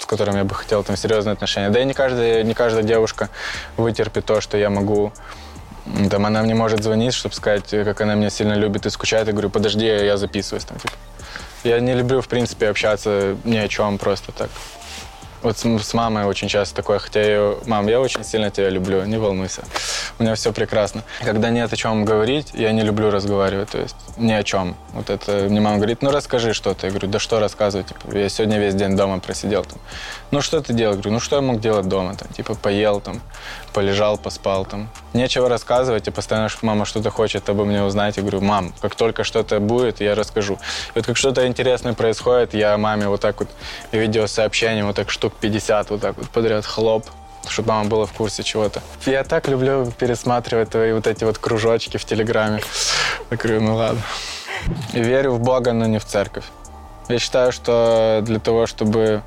[0.00, 1.70] с которым я бы хотел там серьезные отношения.
[1.70, 3.28] Да и не каждая, не каждая девушка
[3.76, 5.12] вытерпит то, что я могу
[6.10, 9.26] там она мне может звонить, чтобы сказать, как она меня сильно любит и скучает.
[9.26, 10.64] Я говорю, подожди, я записываюсь.
[10.64, 10.94] Там, типа.
[11.64, 14.50] Я не люблю, в принципе, общаться ни о чем просто так.
[15.42, 19.16] Вот с, мамой очень часто такое, хотя я мам, я очень сильно тебя люблю, не
[19.16, 19.62] волнуйся,
[20.18, 21.02] у меня все прекрасно.
[21.22, 24.76] Когда нет о чем говорить, я не люблю разговаривать, то есть ни о чем.
[24.92, 26.86] Вот это мне мама говорит, ну расскажи что-то.
[26.86, 29.64] Я говорю, да что рассказывать, типа, я сегодня весь день дома просидел.
[29.64, 29.78] Там.
[30.30, 30.94] Ну что ты делал?
[30.94, 32.14] Говорю, ну что я мог делать дома?
[32.14, 33.20] Там, типа поел, там,
[33.72, 34.64] полежал, поспал.
[34.64, 34.88] Там.
[35.12, 38.16] Нечего рассказывать, и постоянно мама что-то хочет обо мне узнать.
[38.16, 40.54] Я говорю, мам, как только что-то будет, я расскажу.
[40.54, 43.48] И вот как что-то интересное происходит, я маме вот так вот
[43.90, 47.06] видеосообщением, вот так штук 50 вот так вот подряд хлоп,
[47.48, 48.82] чтобы мама была в курсе чего-то.
[49.06, 52.62] Я так люблю пересматривать твои вот эти вот кружочки в Телеграме.
[53.32, 54.02] Я говорю, ну ладно.
[54.92, 56.44] Верю в Бога, но не в церковь.
[57.08, 59.22] Я считаю, что для того, чтобы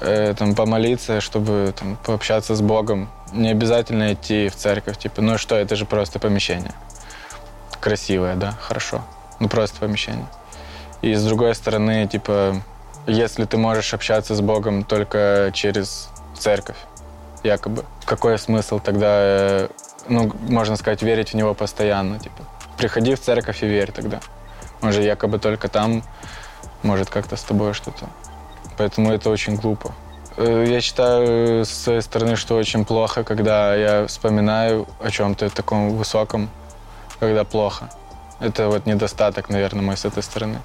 [0.00, 4.98] э, там, помолиться, чтобы там, пообщаться с Богом, не обязательно идти в церковь.
[4.98, 6.72] Типа, ну что, это же просто помещение.
[7.80, 9.02] Красивое, да, хорошо.
[9.40, 10.26] Ну просто помещение.
[11.02, 12.60] И с другой стороны, типа,
[13.06, 16.76] если ты можешь общаться с Богом только через церковь,
[17.42, 19.68] якобы, какой смысл тогда, э,
[20.08, 22.42] ну, можно сказать, верить в Него постоянно, типа?
[22.76, 24.20] Приходи в церковь и верь тогда.
[24.82, 26.02] Он же якобы только там
[26.82, 28.06] может как-то с тобой что-то
[28.78, 29.92] Поэтому это очень глупо.
[30.36, 35.90] Э, я считаю с своей стороны, что очень плохо, когда я вспоминаю о чем-то таком
[35.96, 36.48] высоком,
[37.18, 37.90] когда плохо.
[38.40, 40.60] Это вот недостаток, наверное, мой с этой стороны.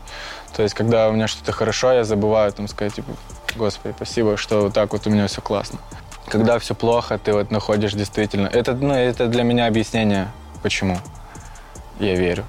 [0.55, 3.11] То есть, когда у меня что-то хорошо, я забываю там сказать, типа,
[3.55, 5.79] Господи, спасибо, что вот так вот у меня все классно.
[6.27, 8.47] Когда все плохо, ты вот находишь действительно...
[8.47, 10.99] Это, ну, это для меня объяснение, почему
[11.99, 12.45] я верю.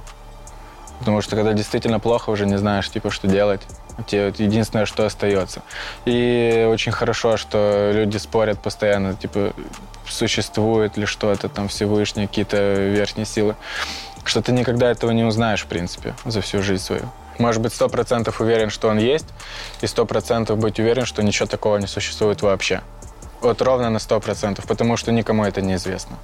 [0.98, 3.62] Потому что когда действительно плохо, уже не знаешь, типа, что делать.
[4.06, 5.62] Тебе вот единственное, что остается.
[6.04, 9.52] И очень хорошо, что люди спорят постоянно, типа,
[10.06, 13.54] существует ли что-то там Всевышнее, какие-то верхние силы.
[14.24, 17.10] Что ты никогда этого не узнаешь, в принципе, за всю жизнь свою.
[17.38, 19.26] Может быть, сто процентов уверен, что он есть,
[19.80, 22.80] и сто процентов быть уверен, что ничего такого не существует вообще.
[23.40, 26.16] Вот ровно на сто процентов, потому что никому это не известно.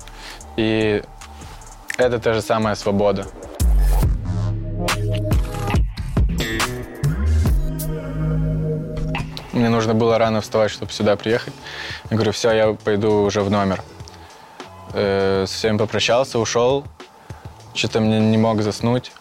[0.57, 1.03] И
[1.99, 3.27] это та же самая свобода.
[9.61, 11.53] Мне нужно было рано вставать, чтобы сюда приехать.
[12.09, 13.83] Я говорю, все, я пойду уже в номер.
[14.95, 16.87] Э, с всеми попрощался, ушел.
[17.75, 19.13] Что-то мне не мог заснуть.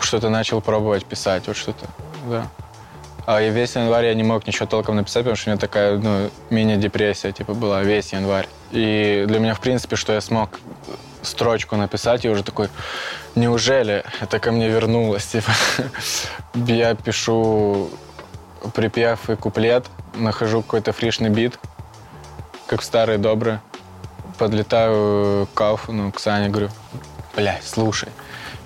[0.00, 1.86] Что-то начал пробовать писать, вот что-то,
[2.28, 2.48] да.
[3.24, 5.96] А и весь январь я не мог ничего толком написать, потому что у меня такая,
[5.96, 8.48] ну, мини-депрессия, типа, была весь январь.
[8.72, 10.58] И для меня, в принципе, что я смог
[11.22, 12.68] строчку написать, я уже такой,
[13.36, 15.24] неужели это ко мне вернулось?
[15.32, 15.52] Типа,
[16.66, 17.90] я пишу
[18.72, 21.58] припев и куплет, нахожу какой-то фришный бит,
[22.66, 23.60] как в старые добрые,
[24.38, 26.70] подлетаю к Кауфану, к Сане, говорю,
[27.36, 28.08] блядь, слушай.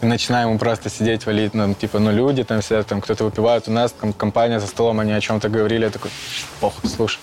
[0.01, 3.67] И начинаем ему просто сидеть, валить, ну, типа, ну, люди там сидят, там кто-то выпивает,
[3.67, 6.13] у нас там компания за столом, они о чем-то говорили, я такой,
[6.61, 7.21] похуй, слушай.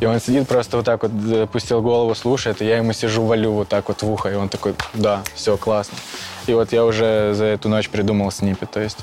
[0.00, 3.52] И он сидит просто вот так вот, запустил голову, слушает, и я ему сижу, валю
[3.52, 5.96] вот так вот в ухо, и он такой, да, все, классно.
[6.46, 8.98] И вот я уже за эту ночь придумал снипет, то есть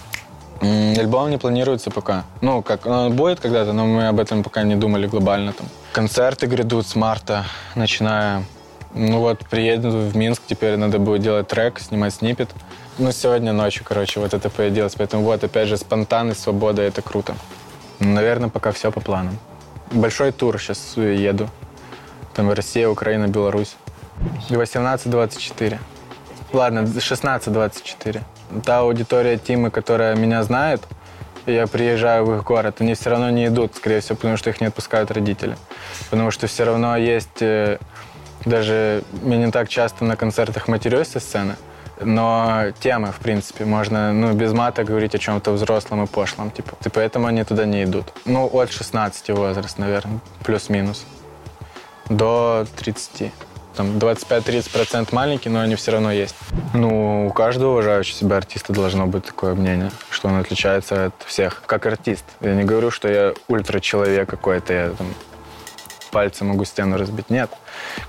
[0.62, 2.24] Альбом не планируется пока.
[2.42, 5.54] Ну, как он будет когда-то, но мы об этом пока не думали глобально.
[5.54, 5.68] Там.
[5.92, 7.46] Концерты грядут с марта,
[7.76, 8.44] начиная.
[8.94, 12.50] Ну вот, приеду в Минск, теперь надо будет делать трек, снимать снипет.
[12.98, 14.96] Ну, сегодня ночью, короче, вот это появилось.
[14.96, 17.36] Поэтому вот, опять же, спонтанность, свобода, это круто.
[18.00, 19.40] Наверное, пока все по планам.
[19.92, 21.50] Большой тур сейчас еду.
[22.36, 23.76] Там Россия, Украина, Беларусь.
[24.50, 25.80] 18-24.
[26.54, 28.22] Ладно, 16-24
[28.66, 30.82] та аудитория Тимы, которая меня знает,
[31.46, 34.50] и я приезжаю в их город, они все равно не идут, скорее всего, потому что
[34.50, 35.58] их не отпускают родители.
[36.10, 37.78] Потому что все равно есть, э,
[38.46, 41.56] даже я не так часто на концертах матерюсь со сцены,
[42.00, 46.52] но темы, в принципе, можно ну, без мата говорить о чем-то взрослом и пошлом.
[46.52, 46.74] Типа.
[46.86, 48.12] И поэтому они туда не идут.
[48.26, 51.06] Ну, от 16 возраст, наверное, плюс-минус,
[52.10, 53.32] до 30
[53.76, 56.36] там 25-30% маленький, но они все равно есть.
[56.74, 61.64] Ну, у каждого уважающего себя артиста должно быть такое мнение, что он отличается от всех,
[61.66, 62.26] как артист.
[62.42, 65.08] Я не говорю, что я ультра-человек какой-то, я там
[66.12, 67.30] пальцем могу стену разбить.
[67.30, 67.50] Нет.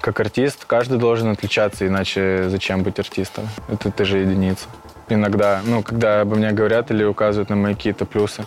[0.01, 3.49] Как артист каждый должен отличаться, иначе зачем быть артистом?
[3.69, 4.67] Это ты же единица.
[5.09, 8.45] Иногда, ну, когда обо мне говорят или указывают на мои какие-то плюсы,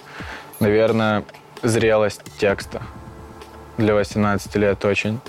[0.60, 1.24] наверное,
[1.64, 2.82] зрелость текста
[3.78, 5.20] для 18 лет очень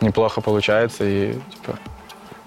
[0.00, 1.04] неплохо получается.
[1.04, 1.78] И, типа,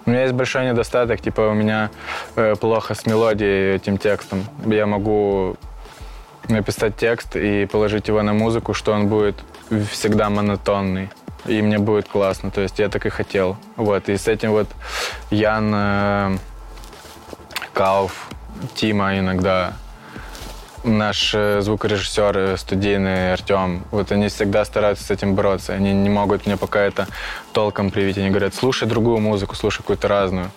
[0.06, 1.90] у меня есть большой недостаток, типа, у меня
[2.36, 4.46] э, плохо с мелодией этим текстом.
[4.66, 5.58] Я могу
[6.50, 9.36] написать текст и положить его на музыку, что он будет
[9.92, 11.10] всегда монотонный.
[11.46, 12.52] И мне будет классно.
[12.52, 13.58] То есть я так и хотел.
[13.76, 14.10] Вот.
[14.10, 14.68] И с этим вот
[15.30, 16.38] Ян э,
[17.74, 18.28] Кауф,
[18.76, 19.74] Тима иногда
[20.84, 25.74] наш э, звукорежиссер э, студийный Артем, вот они всегда стараются с этим бороться.
[25.74, 27.08] Они не могут мне пока это
[27.54, 28.18] толком привить.
[28.18, 30.52] Они говорят, слушай другую музыку, слушай какую-то разную.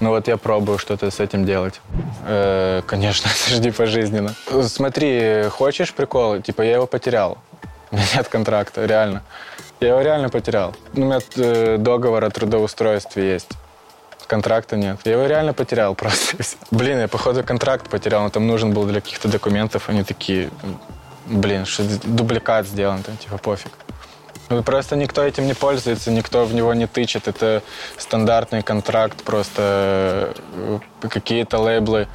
[0.00, 1.80] Ну вот я пробую что-то с этим делать.
[2.26, 4.34] Э, конечно, жди пожизненно.
[4.66, 6.40] Смотри, хочешь прикол?
[6.40, 7.38] Типа я его потерял.
[7.90, 9.22] У меня нет контракта, реально.
[9.80, 10.74] Я его реально потерял.
[10.94, 13.50] У меня э, договор о трудоустройстве есть
[14.28, 15.00] контракта нет.
[15.04, 16.36] Я его реально потерял просто.
[16.70, 19.88] Блин, я, походу, контракт потерял, но там нужен был для каких-то документов.
[19.88, 20.50] Они такие,
[21.26, 23.72] блин, что дубликат сделан, там, типа, пофиг.
[24.50, 27.28] Ну, просто никто этим не пользуется, никто в него не тычет.
[27.28, 27.62] Это
[27.98, 32.08] стандартный контракт, просто э, какие-то лейблы,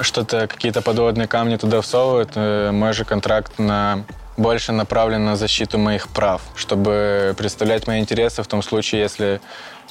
[0.00, 2.32] что-то, какие-то подводные камни туда всовывают.
[2.34, 4.04] Э, мой же контракт на
[4.36, 9.40] больше направлен на защиту моих прав, чтобы представлять мои интересы в том случае, если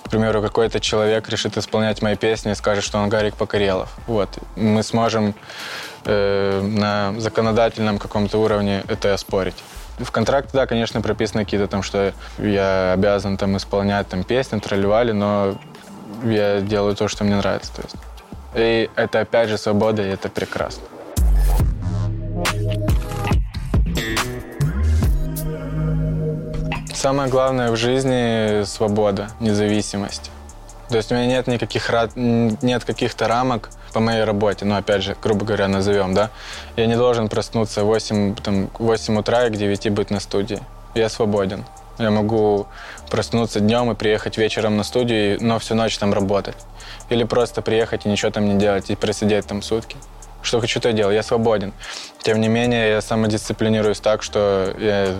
[0.03, 3.89] к примеру, какой-то человек решит исполнять мои песни и скажет, что он Гарик Покорелов.
[4.07, 4.29] Вот.
[4.55, 5.35] Мы сможем
[6.05, 9.55] э, на законодательном каком-то уровне это оспорить.
[9.97, 15.11] В контракте, да, конечно, прописаны какие-то там, что я обязан там исполнять там песни, тролливали,
[15.11, 15.57] но
[16.23, 17.73] я делаю то, что мне нравится.
[17.75, 17.95] То есть.
[18.55, 20.83] И это опять же свобода, и это прекрасно.
[26.99, 30.31] Самое главное в жизни– свобода, независимость.
[30.89, 35.15] То есть у меня нет никаких нет каких-то рамок по моей работе, ну, опять же,
[35.23, 36.29] грубо говоря, назовем, да.
[36.75, 40.59] Я не должен проснуться в 8, там, 8 утра и к 9 быть на студии.
[40.93, 41.63] Я свободен.
[41.99, 42.67] Я могу
[43.09, 46.57] проснуться днем и приехать вечером на студию, но всю ночь там работать.
[47.07, 49.95] Или просто приехать и ничего там не делать, и просидеть там сутки.
[50.41, 51.15] Что хочу, то делаю.
[51.15, 51.71] Я свободен.
[52.23, 55.15] Тем не менее, я самодисциплинируюсь так, что я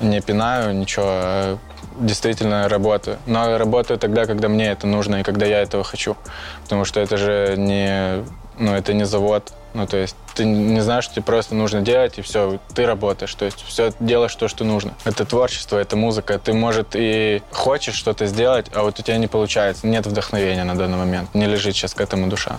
[0.00, 1.58] не пинаю ничего, а
[1.98, 3.18] действительно работаю.
[3.26, 6.16] Но работаю тогда, когда мне это нужно и когда я этого хочу.
[6.62, 8.24] Потому что это же не,
[8.58, 9.52] ну, это не завод.
[9.74, 13.34] Ну, то есть ты не знаешь, что тебе просто нужно делать, и все, ты работаешь.
[13.34, 14.94] То есть все делаешь то, что нужно.
[15.04, 16.38] Это творчество, это музыка.
[16.38, 19.86] Ты, может, и хочешь что-то сделать, а вот у тебя не получается.
[19.86, 21.34] Нет вдохновения на данный момент.
[21.34, 22.58] Не лежит сейчас к этому душа.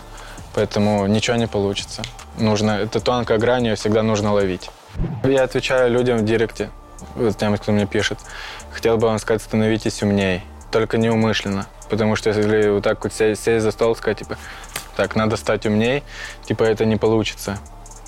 [0.54, 2.02] Поэтому ничего не получится.
[2.38, 4.70] Нужно, это тонкая грань, ее всегда нужно ловить.
[5.24, 6.70] Я отвечаю людям в директе,
[7.38, 8.20] тем, кто мне пишет.
[8.72, 10.44] Хотел бы вам сказать, становитесь умнее.
[10.72, 11.68] Только неумышленно.
[11.90, 14.38] Потому что если вот так вот сесть, сесть за стол, сказать, типа,
[14.96, 16.04] так, надо стать умней,
[16.44, 17.60] типа, это не получится.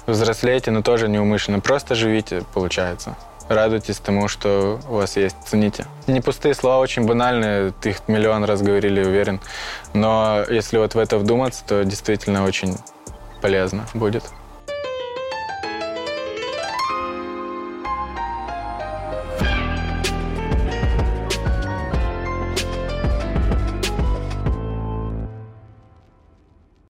[0.05, 1.59] Взрослейте, но тоже неумышленно.
[1.59, 3.15] Просто живите, получается.
[3.49, 5.85] Радуйтесь тому, что у вас есть, цените.
[6.07, 9.39] Не пустые слова, очень банальные, ты их миллион раз говорили, уверен.
[9.93, 12.77] Но если вот в это вдуматься, то действительно очень
[13.41, 14.23] полезно будет.